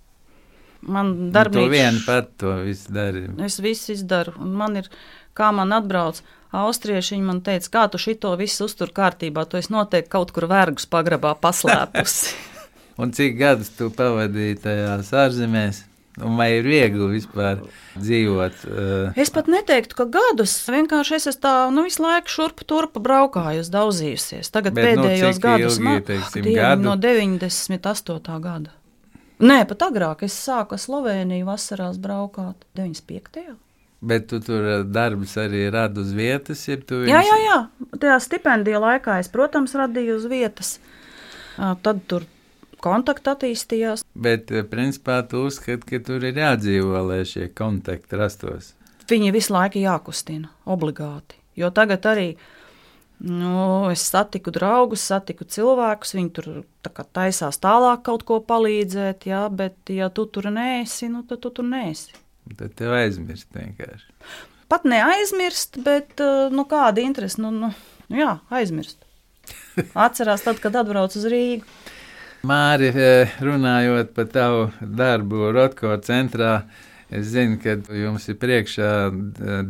Man. 0.87 1.13
Nu, 1.33 1.45
tu 1.51 1.67
viena 1.73 1.99
pat 2.07 2.31
to 2.39 2.53
visu 2.63 2.93
dari. 2.95 3.25
Es 3.43 3.59
visu 3.63 3.95
izdaru. 3.97 4.37
Un 4.43 4.53
man 4.59 4.79
ir, 4.79 4.91
kā 5.37 5.51
man 5.57 5.75
atbrauc 5.75 6.21
austrieši, 6.57 7.19
man 7.25 7.43
teica, 7.45 7.71
kā 7.73 7.87
tu 7.91 8.01
šito 8.01 8.31
visu 8.39 8.69
uztur 8.69 8.93
kārtībā, 8.95 9.45
tu 9.49 9.59
esi 9.59 9.75
noteikti 9.75 10.13
kaut 10.13 10.33
kur 10.37 10.47
vergus 10.51 10.87
pagrabā 10.91 11.35
paslēpusi. 11.41 12.37
Un 13.03 13.11
cik 13.13 13.35
gadus 13.37 13.69
tu 13.77 13.91
pavadīji 13.93 14.63
tajās 14.63 15.11
ārzemēs? 15.13 15.83
Un 16.25 16.39
vai 16.39 16.49
ir 16.57 16.65
viegli 16.65 17.11
vispār 17.13 17.59
dzīvot? 18.01 18.63
Uh... 18.65 19.19
Es 19.21 19.29
pat 19.35 19.51
neteiktu, 19.53 19.99
ka 19.99 20.07
gadus. 20.09 20.55
Vienkārši 20.73 21.19
es 21.19 21.29
esmu 21.33 21.43
tā, 21.45 21.53
nu, 21.75 21.85
visu 21.85 22.01
laiku 22.05 22.33
šurp 22.33 22.63
turpa 22.65 23.03
braukājusi, 23.05 23.73
daudzījusies. 23.75 24.49
Tagad 24.55 24.79
Bet, 24.79 24.95
nu, 24.97 25.05
pēdējos 25.05 25.43
nu, 25.45 25.53
ilgi, 25.67 26.07
teiksim, 26.09 26.49
gadu? 26.57 26.87
no 26.87 26.97
98. 27.03 28.41
gada. 28.47 28.73
Nē, 29.45 29.59
pat 29.69 29.85
agrāk 29.91 30.25
es 30.25 30.37
sāku 30.41 30.79
Sloveniju 30.81 31.51
vasarās 31.51 31.99
braukāt 32.01 32.65
95. 32.79 33.51
Bet 34.07 34.31
tu 34.31 34.41
tur 34.45 34.87
darbus 34.89 35.35
arī 35.41 35.67
radi 35.73 36.01
uz 36.01 36.15
vietas, 36.17 36.63
ja 36.69 36.79
tu 36.81 37.03
viņus... 37.03 37.13
Jā, 37.13 37.21
jā, 37.27 37.37
jā. 37.45 37.59
Tajā 38.01 38.17
stipendijā 38.25 38.81
laikā 38.81 39.19
es, 39.21 39.29
protams, 39.33 39.77
radīju 39.77 40.17
uz 40.17 40.25
vietas. 40.33 40.73
Tad 41.57 42.01
tur 42.09 42.25
kontakti 42.87 43.33
attīstījās. 43.35 44.05
Bet, 44.15 44.51
eh, 44.51 44.67
principā, 44.71 45.21
tu 45.29 45.47
uzskati, 45.51 45.91
ka 45.91 46.03
tur 46.07 46.25
ir 46.25 46.39
jādzīvo, 46.43 47.03
lai 47.11 47.23
šie 47.29 47.51
kontakti 47.55 48.19
rastos. 48.19 48.75
Viņi 49.07 49.33
visu 49.35 49.55
laiku 49.55 49.83
jākustina, 49.83 50.51
obligāti. 50.67 51.39
Jo 51.57 51.71
tagad 51.71 52.07
arī 52.11 52.35
nu, 53.19 53.89
es 53.91 54.03
satiku 54.11 54.53
draugus, 54.53 55.05
satiku 55.09 55.47
cilvēkus, 55.49 56.15
viņi 56.19 56.33
tur 56.37 56.49
tā 56.85 57.05
taisās 57.17 57.59
tālāk 57.63 58.03
kaut 58.09 58.27
ko 58.29 58.41
palīdzēt, 58.45 59.29
jā, 59.31 59.47
bet, 59.49 59.79
ja 59.89 60.11
tu 60.11 60.27
tur 60.27 60.51
nēsi, 60.53 61.09
nu, 61.13 61.23
tad 61.29 61.41
tu 61.45 61.53
tur 61.55 61.65
nēsi. 61.65 62.13
Tad 62.57 62.77
tev 62.79 62.93
aizmirst 62.99 63.49
vienkārši. 63.57 64.13
Pat 64.71 64.85
neaizmirst, 64.87 65.81
bet 65.87 66.21
eh, 66.21 66.49
nu, 66.53 66.67
kāda 66.69 67.03
interese, 67.03 67.41
nu, 67.43 67.53
nu, 67.55 67.73
jā, 68.13 68.39
aizmirst. 68.51 68.99
Atcerās 70.07 70.45
tad, 70.45 70.61
kad 70.63 70.77
atbrauc 70.83 71.15
uz 71.17 71.27
Rīgu. 71.31 71.67
Māri, 72.45 72.91
eh, 72.93 73.31
runājot 73.41 74.13
par 74.15 74.27
tavu 74.29 74.67
darbu 74.81 75.53
Rotko 75.55 75.97
centrā, 76.05 76.67
es 77.11 77.33
zinu, 77.33 77.57
ka 77.63 77.77
jums 77.95 78.29
ir 78.29 78.37
priekšā 78.37 78.91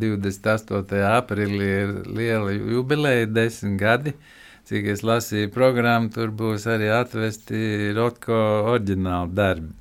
28. 0.01 0.93
Eh, 0.93 1.07
aprīlī 1.07 1.71
ir 1.85 1.95
liela 2.11 2.53
jubileja, 2.53 3.27
desmit 3.27 3.79
gadi. 3.79 4.15
Cik 4.67 4.87
es 4.91 5.03
lasīju 5.03 5.53
programmu, 5.55 6.11
tur 6.13 6.33
būs 6.35 6.67
arī 6.67 6.91
atvesti 6.91 7.95
Rotko 7.95 8.35
oriģināli 8.75 9.35
darbi. 9.35 9.73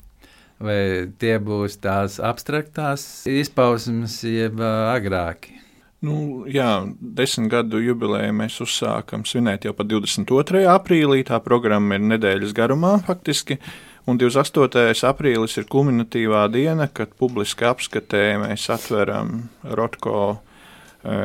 Vai 0.60 1.10
tie 1.20 1.40
būs 1.40 1.82
tās 1.82 2.20
abstraktās 2.20 3.26
izpausmes, 3.28 4.22
jeb 4.24 4.62
eh, 4.62 4.94
agrāki? 4.94 5.65
Nu, 6.06 6.46
jā, 6.52 6.86
desmit 7.00 7.50
gadu 7.54 7.80
jubileju 7.82 8.34
mēs 8.36 8.60
uzsākam 8.62 9.24
svinēt 9.26 9.66
jau 9.66 9.74
pa 9.74 9.86
22. 9.88 10.66
aprīlī. 10.70 11.24
Tā 11.26 11.40
programma 11.42 11.98
ir 11.98 12.06
nedēļas 12.12 12.54
garumā 12.58 12.98
faktiski. 13.08 13.58
Un 14.06 14.20
28. 14.22 15.02
aprīlis 15.10 15.58
ir 15.58 15.66
kulminatīvā 15.72 16.44
diena, 16.54 16.86
kad 16.94 17.16
publiski 17.18 17.66
apskatē 17.66 18.26
mēs 18.44 18.68
atveram 18.76 19.48
Rotko 19.66 20.20
e, 20.30 20.38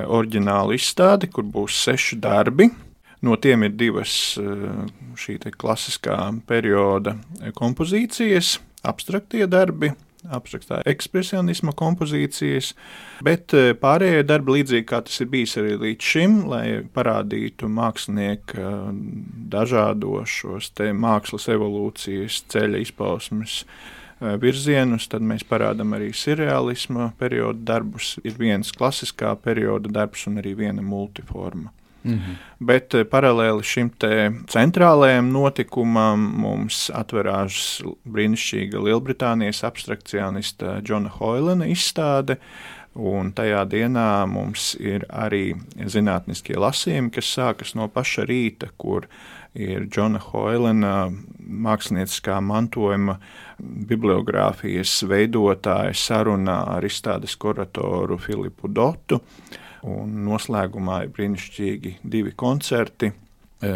oriģinālu 0.09 0.79
izstādi, 0.79 1.29
kur 1.29 1.45
būs 1.45 1.83
seši 1.85 2.17
darbi. 2.23 2.71
No 3.21 3.37
tiem 3.37 3.67
ir 3.69 3.77
divas 3.77 4.15
e, 4.41 4.47
šī 5.21 5.37
klasiskā 5.61 6.23
perioda 6.49 7.19
kompozīcijas, 7.59 8.57
abstraktie 8.89 9.45
darbi, 9.51 9.93
abstraktā 10.29 10.81
ekspresionisma 10.89 11.73
kompozīcijas, 11.77 12.73
bet 13.25 13.55
eh, 13.57 13.73
pārējie 13.79 14.25
darbi, 14.29 14.59
līdzīgi 14.59 14.87
kā 14.91 15.01
tas 15.07 15.21
ir 15.23 15.31
bijis 15.33 15.57
arī 15.61 15.77
līdz 15.81 16.11
šim, 16.13 16.37
lai 16.51 16.65
parādītu 16.95 17.71
mākslinieka 17.73 18.61
eh, 18.61 18.93
dažādošos 19.55 20.73
mākslas 21.01 21.49
evolūcijas 21.55 22.43
ceļa 22.53 22.85
izpausmes 22.85 23.63
eh, 23.65 24.37
virzienus, 24.43 25.09
tad 25.11 25.25
mēs 25.27 25.47
parādām 25.49 25.97
arī 25.97 26.13
surrealisma 26.17 27.13
perioda 27.21 27.75
darbus. 27.75 28.19
Ir 28.25 28.37
viens 28.39 28.73
klasiskā 28.77 29.35
perioda 29.41 29.93
darbs 30.01 30.27
un 30.31 30.43
arī 30.43 30.57
viena 30.65 30.85
multiforma. 30.85 31.73
-hmm. 32.05 32.37
Bet 32.61 32.95
eh, 32.95 33.05
paralēli 33.05 33.63
šim 33.63 33.91
centrālajam 34.47 35.33
notikumam 35.33 36.21
mums 36.41 36.91
atverās 36.95 37.83
brīnišķīga 38.05 38.83
Lielbritānijas 38.89 39.65
abstrakcionista 39.65 40.81
Džona 40.83 41.09
Hoilena 41.09 41.67
izstāde 41.67 42.37
Un 42.99 43.31
tajā 43.31 43.63
dienā 43.71 44.27
mums 44.27 44.73
ir 44.75 45.05
arī 45.15 45.55
zinātniskie 45.79 46.57
lasījumi, 46.59 47.13
kas 47.15 47.29
sākas 47.37 47.77
no 47.79 47.87
paša 47.87 48.25
rīta, 48.27 48.73
kur 48.77 49.07
ir 49.55 49.87
Džona 49.87 50.19
Hoilena 50.19 51.07
mākslinieckā 51.39 52.41
mantojuma 52.43 53.21
bibliogrāfijas 53.61 55.05
veidotāja 55.07 55.95
sarunā 55.95 56.59
ar 56.75 56.87
izstādes 56.87 57.37
kuratoru 57.39 58.19
Filipu 58.19 58.67
Dotu. 58.67 59.21
Un 59.89 60.19
noslēgumā 60.27 61.05
ir 61.07 61.13
brīnišķīgi 61.17 61.97
divi 62.05 62.35
koncerti. 62.37 63.13
E, 63.61 63.71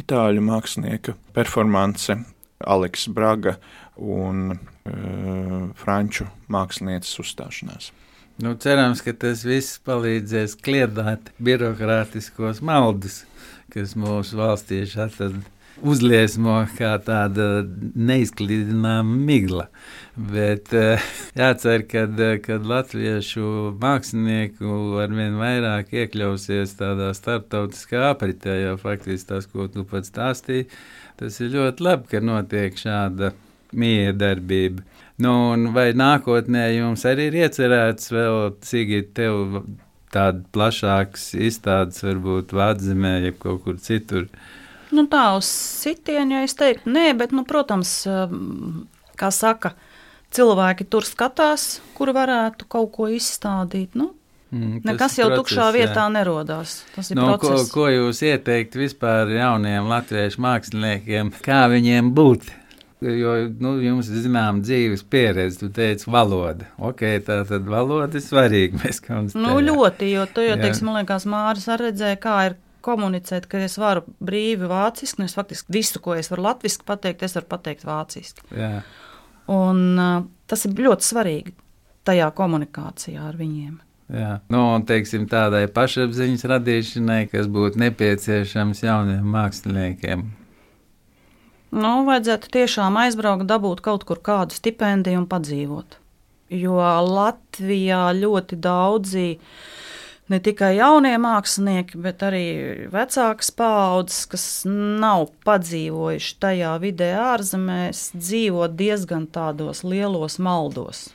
itāļu 0.00 0.44
mākslinieka 0.44 1.14
performance 1.36 2.16
Aleks 2.62 3.08
Braga 3.12 3.56
un 3.96 4.52
e, 4.52 4.58
franču 5.80 6.28
mākslinieces 6.52 7.20
uzstāšanās. 7.24 7.90
Nu, 8.42 8.54
cerams, 8.56 9.02
ka 9.04 9.12
tas 9.12 9.44
viss 9.44 9.80
palīdzēs 9.84 10.56
kliedēt 10.64 11.34
birokrātiskos 11.42 12.62
maldus, 12.64 13.22
kas 13.72 13.92
mūsu 13.98 14.40
valstieši 14.40 15.02
atrada 15.04 15.42
uzliesmo 15.82 16.54
kā 16.76 16.94
tāda 17.02 17.64
neizklīdināma 17.98 19.18
migla. 19.28 19.66
Bet 20.16 20.72
uh, 20.76 21.02
jācer, 21.40 21.84
ka 21.90 22.06
kad 22.44 22.66
latviešu 22.68 23.74
mākslinieku 23.82 24.98
arvien 25.02 25.38
vairāk 25.40 25.94
iekļausies 26.02 26.76
tādā 26.80 27.12
starptautiskā 27.16 28.10
apritē, 28.12 28.58
jo 28.66 28.76
faktiski 28.80 29.32
tas, 29.34 29.48
ko 29.50 29.68
tu 29.72 29.86
pats 29.88 30.12
stāstīji, 30.12 30.68
tas 31.20 31.40
ir 31.40 31.54
ļoti 31.56 31.88
labi, 31.88 32.10
ka 32.12 32.22
notiek 32.24 32.78
šāda 32.78 33.32
miedarbība. 33.72 34.84
Nu, 35.22 35.32
vai 35.74 35.92
nākotnē 35.96 36.66
jums 36.74 37.04
arī 37.08 37.28
ir 37.30 37.40
iecerēts 37.44 38.10
vēl, 38.12 38.56
Sigīt, 38.66 39.12
tev 39.16 39.62
tāda 40.12 40.42
plašāks 40.52 41.32
izstādes, 41.38 42.02
varbūt 42.04 42.52
Vācijā, 42.56 43.14
ja 43.26 43.32
kaut 43.38 43.62
kur 43.66 43.78
citur? 43.80 44.28
Nu, 44.92 45.06
tā 45.10 45.24
uz 45.38 45.48
sitienu, 45.82 46.36
ja 46.36 46.46
es 46.46 46.56
teiktu, 46.58 46.90
nē, 46.92 47.12
bet, 47.18 47.32
nu, 47.32 47.46
protams, 47.48 48.02
um, 48.10 48.82
kā 49.18 49.30
saka, 49.32 49.74
cilvēki 50.32 50.88
tur 50.92 51.06
skatās, 51.08 51.80
kur 51.96 52.12
varētu 52.16 52.68
kaut 52.68 52.92
ko 52.96 53.08
izstādīt. 53.12 53.96
Nu, 53.98 54.12
Mm, 54.52 54.82
Nekas 54.84 55.14
jau 55.16 55.30
process, 55.30 55.48
tukšā 55.48 55.66
vietā 55.72 56.02
jā. 56.04 56.08
nerodās. 56.12 56.82
Tas 56.92 57.08
ir 57.08 57.16
nu, 57.16 57.24
process. 57.30 57.70
ko, 57.72 57.86
ko 57.86 57.86
jūs 57.88 58.18
ieteiktu 58.28 58.82
vispār 58.82 59.30
jauniem 59.32 59.88
latviešu 59.88 60.42
māksliniekiem, 60.44 61.30
kā 61.40 61.62
viņiem 61.72 62.10
būt? 62.12 62.50
Jo 63.02 63.32
nu, 63.64 63.72
jums 63.82 64.10
ir 64.12 64.20
zināma 64.26 64.60
dzīves 64.62 65.06
pieredze, 65.10 65.56
tu 65.58 65.70
teici, 65.72 66.04
valoda. 66.12 66.68
Ok, 66.78 67.00
tā 67.24 67.40
tad 67.48 67.64
valoda 67.66 68.20
ir 68.20 68.22
svarīga. 68.22 68.92
Nu, 69.40 69.56
ļoti, 69.64 70.12
jo 70.12 70.28
tu 70.28 70.44
jau, 70.44 70.60
teiksim, 70.60 70.90
man 70.90 71.00
liekas, 71.00 71.24
Māris 71.26 71.66
arī 71.72 71.88
redzēja, 71.88 72.20
kā 72.20 72.36
ir 72.50 72.58
komunicēt, 72.84 73.46
ka 73.50 73.62
es 73.64 73.78
varu 73.80 74.04
brīvi 74.22 74.68
vāciski, 74.70 75.20
un 75.20 75.28
es 75.28 75.36
faktiski 75.38 75.74
visu, 75.74 76.02
ko 76.02 76.16
es 76.18 76.30
varu 76.32 76.46
latviešu 76.48 76.84
pateikt, 76.88 77.24
es 77.26 77.36
varu 77.38 77.48
pateikt 77.54 77.86
vāciski. 77.88 78.44
Jā. 78.56 78.82
Un, 79.52 79.80
uh, 79.98 80.26
tas 80.50 80.66
ir 80.68 80.76
ļoti 80.78 81.08
svarīgi 81.08 81.56
tajā 82.06 82.28
komunikācijā 82.36 83.24
ar 83.30 83.38
viņiem. 83.38 83.80
Jā. 84.12 84.36
Nu, 84.52 84.66
un, 84.74 84.84
teiksim, 84.84 85.24
tādai 85.30 85.64
pašapziņas 85.72 86.46
radīšanai, 86.52 87.24
kas 87.32 87.48
būtu 87.50 87.80
nepieciešams 87.80 88.82
jauniem 88.84 89.24
māksliniekiem, 89.34 90.26
Nu, 91.72 92.02
vajadzētu 92.04 92.50
tiešām 92.52 92.98
aizbraukt, 93.00 93.46
dabūt 93.48 93.80
kaut 93.80 94.02
kur 94.04 94.18
kādu 94.20 94.52
stipendiju 94.52 95.22
un 95.22 95.28
padzīvot. 95.28 95.96
Jo 96.52 96.76
Latvijā 97.08 98.10
ļoti 98.12 98.58
daudzi 98.60 99.28
ne 100.32 100.40
tikai 100.42 100.74
jaunie 100.78 101.14
mākslinieki, 101.20 102.00
bet 102.02 102.22
arī 102.26 102.44
vecākas 102.92 103.52
paaudzes, 103.56 104.26
kas 104.32 104.46
nav 104.66 105.28
padzīvojuši 105.46 106.36
tajā 106.42 106.76
vidē 106.82 107.12
ārzemēs, 107.20 108.10
dzīvo 108.16 108.68
diezgan 108.72 109.28
tādos 109.32 109.84
lielos 109.86 110.40
maldos. 110.42 111.10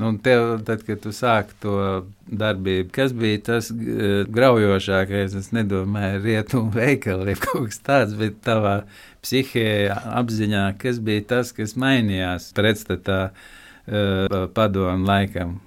Nu, 0.00 0.14
tev, 0.22 0.62
tad, 0.64 0.80
kad 0.86 1.00
tu 1.02 1.10
sāki 1.12 1.56
to 1.60 1.76
darbību, 2.24 2.88
kas 2.94 3.12
bija 3.12 3.40
tas 3.50 3.68
graujošākais? 3.74 5.34
Es 5.36 5.50
nedomāju, 5.52 6.22
rietumu 6.24 6.72
veikali 6.72 7.26
vai 7.32 7.34
kaut 7.36 7.66
kas 7.68 7.82
tāds, 7.84 8.14
bet 8.16 8.38
tavā 8.46 8.78
psihē, 9.20 9.90
apziņā, 10.22 10.62
kas 10.80 11.02
bija 11.04 11.26
tas, 11.34 11.52
kas 11.56 11.76
mainījās 11.76 12.52
pretstatā 12.56 13.18
uh, 13.28 14.46
padomu 14.56 15.10
laikam? 15.10 15.58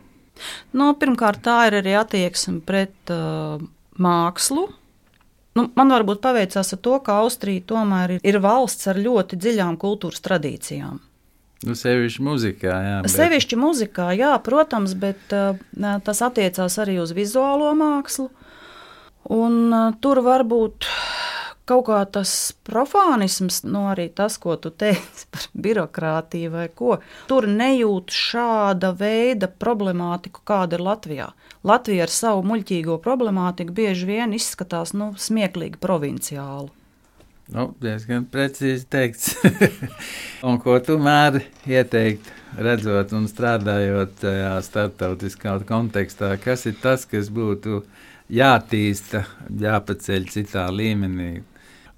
Nu, 0.78 0.92
pirmkārt, 1.00 1.44
tā 1.46 1.58
ir 1.70 1.80
arī 1.82 1.96
attieksme 2.00 2.60
pret 2.66 3.14
uh, 3.14 3.62
mākslu. 4.02 4.68
Nu, 5.54 5.68
man 5.78 5.94
varbūt 5.94 6.22
paveicās 6.24 6.74
ar 6.74 6.82
to, 6.82 6.98
ka 7.06 7.20
Austrija 7.22 7.62
tomēr 7.70 8.16
ir, 8.18 8.22
ir 8.26 8.40
valsts 8.42 8.90
ar 8.90 8.98
ļoti 8.98 9.38
dziļām 9.38 9.78
kultūras 9.82 10.24
tradīcijām. 10.26 11.02
Nu, 11.64 11.76
sevišķi 11.80 12.24
muzikā, 12.26 12.74
jā. 12.84 12.96
Bet... 13.06 13.14
Sevišķi 13.14 13.60
muzikā, 13.60 14.10
jā, 14.18 14.34
protams, 14.44 14.96
bet 15.00 15.36
uh, 15.36 15.60
tas 16.04 16.24
attiecās 16.26 16.80
arī 16.82 16.98
uz 17.04 17.14
vizuālo 17.16 17.70
mākslu. 17.80 18.28
Un, 19.32 19.60
uh, 19.72 19.94
tur 20.04 20.20
var 20.26 20.44
būt 20.44 20.90
kaut 21.70 21.86
kā 21.88 22.02
tas 22.12 22.34
profānisms, 22.68 23.62
nu, 23.68 23.86
arī 23.92 24.10
tas, 24.16 24.38
ko 24.42 24.56
tu 24.60 24.72
teici 24.72 25.28
par 25.34 25.48
birokrātiju 25.66 26.54
vai 26.54 26.68
ko. 26.76 26.98
Tur 27.30 27.48
nejūt 27.50 28.14
šāda 28.14 28.94
veida 29.00 29.48
problemātiku, 29.48 30.44
kāda 30.48 30.80
ir 30.80 30.86
Latvijā. 30.90 31.32
Latvija 31.64 32.08
ar 32.08 32.12
savu 32.12 32.44
muļķīgo 32.50 33.00
problemātiku 33.04 33.76
bieži 33.76 34.10
vien 34.10 34.36
izskatās 34.36 34.96
nu, 34.98 35.14
smieklīgi 35.20 35.80
provinciāli. 35.84 36.72
Nu, 37.54 37.68
diezgan 37.84 38.24
precīzi 38.32 38.86
teikts. 38.90 39.34
un 40.48 40.60
ko 40.64 40.78
tu 40.84 40.96
mēri 41.00 41.44
ieteikt, 41.68 42.30
redzot 42.56 43.12
un 43.16 43.28
strādājot 43.28 44.16
tajā 44.22 44.54
starptautiskā 44.64 45.58
kontekstā, 45.68 46.34
kas 46.44 46.66
ir 46.72 46.78
tas, 46.82 47.04
kas 47.10 47.28
būtu 47.34 47.82
jātīsta, 48.32 49.26
jāpaceļ 49.60 50.30
citā 50.32 50.70
līmenī? 50.72 51.44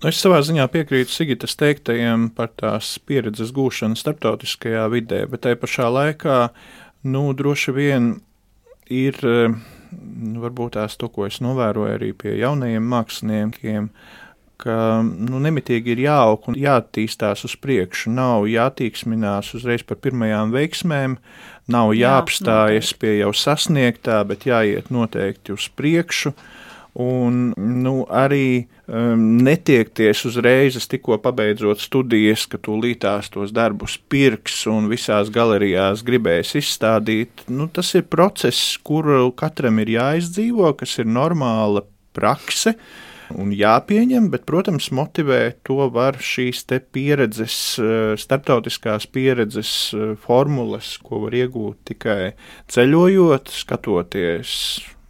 Nu, 0.02 0.10
es 0.12 0.20
savā 0.20 0.42
ziņā 0.44 0.66
piekrītu 0.74 1.14
Sigitas 1.14 1.56
teiktajiem 1.60 2.28
par 2.36 2.52
tās 2.60 2.96
pieredzes 3.08 3.54
gūšanu 3.56 3.98
starptautiskajā 4.00 4.90
vidē, 4.92 5.24
bet 5.32 5.46
tajā 5.46 5.60
pašā 5.62 5.88
laikā 5.94 6.40
nu, 7.08 7.30
droši 7.38 7.76
vien 7.76 8.12
ir 8.92 9.18
varbūt 10.44 10.76
tās 10.76 11.00
to, 11.00 11.08
ko 11.10 11.30
es 11.30 11.40
novēroju 11.42 11.96
arī 11.96 12.12
pie 12.18 12.36
jaunajiem 12.42 12.92
māksliniekiem 12.92 13.90
ka 14.62 15.04
nu, 15.04 15.40
nemitīgi 15.44 15.94
ir 15.96 16.02
jāaug 16.06 16.50
un 16.50 16.58
jāattīstās 16.60 17.46
uz 17.48 17.56
priekšu. 17.62 18.12
Nav 18.16 18.48
jātīksminās 18.50 19.52
uzreiz 19.58 19.84
par 19.88 20.00
pirmajām 20.04 20.54
veiksmēm, 20.56 21.18
nav 21.72 21.94
jāapstājas 21.98 22.94
Jā, 22.94 23.00
pie 23.02 23.14
jau 23.20 23.32
sasniegtā, 23.36 24.22
bet 24.28 24.48
jāiet 24.48 24.92
noteikti 24.94 25.56
uz 25.56 25.68
priekšu. 25.76 26.34
Un 26.96 27.50
nu, 27.60 27.96
arī 28.08 28.68
um, 28.88 29.24
netiekties 29.44 30.22
uzreiz, 30.30 30.78
tikko 30.88 31.18
pabeidzot 31.24 31.82
studijas, 31.84 32.46
ka 32.48 32.60
tūlītās 32.64 33.34
tos 33.34 33.52
darbus 33.56 33.98
pirks 34.12 34.62
un 34.72 34.88
visās 34.92 35.32
galerijās 35.34 36.06
gribēs 36.08 36.56
izstādīt. 36.56 37.44
Nu, 37.52 37.68
tas 37.68 37.92
ir 38.00 38.08
process, 38.08 38.78
kuru 38.80 39.34
katram 39.36 39.84
ir 39.84 39.92
jāizdzīvo, 39.98 40.72
kas 40.80 40.96
ir 41.04 41.12
normāla 41.12 41.84
prakse. 42.16 42.78
Uh, 42.78 43.12
un 43.34 43.52
jāpieņem, 43.56 44.30
bet, 44.34 44.46
protams, 44.48 44.90
motivēt 44.96 45.62
to 45.68 45.88
var 45.94 46.20
šīs 46.22 46.66
pieredzes, 46.94 47.80
eh, 47.80 48.14
starptautiskās 48.20 49.08
pieredzes 49.08 49.72
eh, 49.94 50.14
formulas, 50.22 50.98
ko 51.02 51.26
var 51.26 51.34
iegūt 51.34 51.78
tikai 51.92 52.34
ceļojot, 52.72 53.50
skatoties 53.50 54.52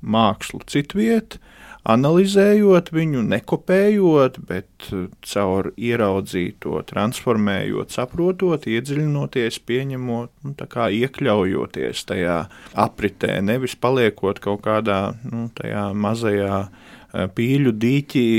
mākslu 0.02 0.62
citvietā 0.70 1.42
analizējot 1.86 2.92
viņu, 2.96 3.22
nekopējot, 3.30 4.42
bet 4.50 4.90
eh, 4.92 5.06
caur 5.32 5.72
ieraudzīto, 5.78 6.82
transformējot, 6.90 7.96
saprotot, 7.96 8.68
iedziļinoties, 8.70 9.62
pieņemot, 9.70 10.34
nu, 10.46 10.56
iekļaujoties 11.00 12.06
tajā 12.10 12.42
apritē, 12.86 13.40
nevis 13.46 13.78
paliekot 13.80 14.42
kaut 14.44 14.66
kādā 14.66 15.00
nu, 15.30 15.48
mazajā 15.96 16.66
Eh, 17.16 17.30
pīļu 17.32 17.72
dīķī, 17.80 18.30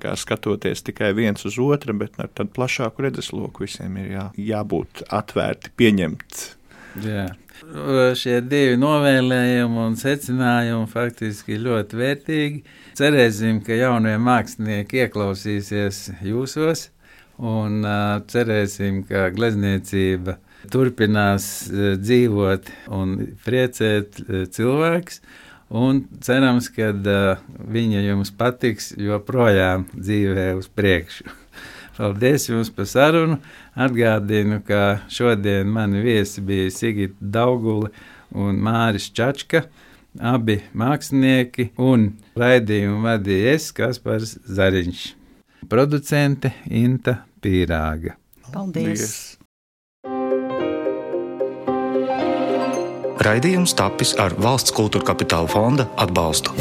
kā 0.00 0.14
skatoties 0.18 0.82
tikai 0.86 1.12
viens 1.14 1.44
uz 1.46 1.58
otru, 1.62 1.94
bet 1.98 2.16
ar 2.22 2.30
tādu 2.34 2.50
plašāku 2.56 3.04
redzesloku 3.06 3.66
visiem 3.66 3.98
ir 4.02 4.08
jā, 4.14 4.24
jābūt 4.50 5.04
atvērti, 5.14 5.72
pieņemt. 5.78 6.40
Jā. 7.04 7.26
Šie 8.18 8.40
divi 8.42 8.78
novēlējumi 8.80 9.82
un 9.84 9.96
secinājumi 10.00 10.88
faktiski 10.90 11.58
ļoti 11.60 11.98
vērtīgi. 12.00 12.62
Cerēsim, 12.98 13.60
ka 13.64 13.76
jaunie 13.76 14.16
mākslinieki 14.20 15.04
ieklausīsies 15.04 16.00
jūsos 16.26 16.88
un 17.40 17.84
cerēsim, 18.32 19.04
ka 19.08 19.28
glezniecība 19.36 20.38
turpinās 20.72 21.46
dzīvot 22.00 22.72
un 22.96 23.14
priecēt 23.46 24.18
cilvēks. 24.56 25.22
Un 25.70 26.02
cerams, 26.18 26.66
ka 26.74 26.90
viņa 27.70 28.02
jums 28.08 28.34
patiks 28.34 28.90
joprojām 28.98 29.86
dzīvē 29.94 30.50
uz 30.58 30.66
priekšu. 30.74 31.39
Paldies 32.00 32.46
jums 32.48 32.70
par 32.72 32.86
sarunu. 32.88 33.36
Atgādinu, 33.76 34.62
ka 34.64 35.02
šodien 35.12 35.68
mani 35.68 36.00
viesi 36.00 36.40
bija 36.40 36.70
Sigita 36.72 37.18
Daugula 37.20 37.90
un 38.32 38.56
Māris 38.64 39.10
Čačka, 39.12 39.66
abi 40.16 40.60
mākslinieki, 40.72 41.70
un 41.76 42.08
raidījumu 42.40 43.04
vadīja 43.04 43.52
es, 43.52 43.68
Kaspars 43.76 44.38
Zariņš, 44.48 45.04
producente 45.68 46.54
Inta 46.72 47.18
Pīrāga. 47.42 48.16
Paldies! 48.48 49.36
Raidījums 53.20 53.76
tapis 53.76 54.16
ar 54.16 54.32
valsts 54.40 54.72
kultūra 54.72 55.12
kapitāla 55.12 55.52
fonda 55.52 55.90
atbalstu. 56.00 56.56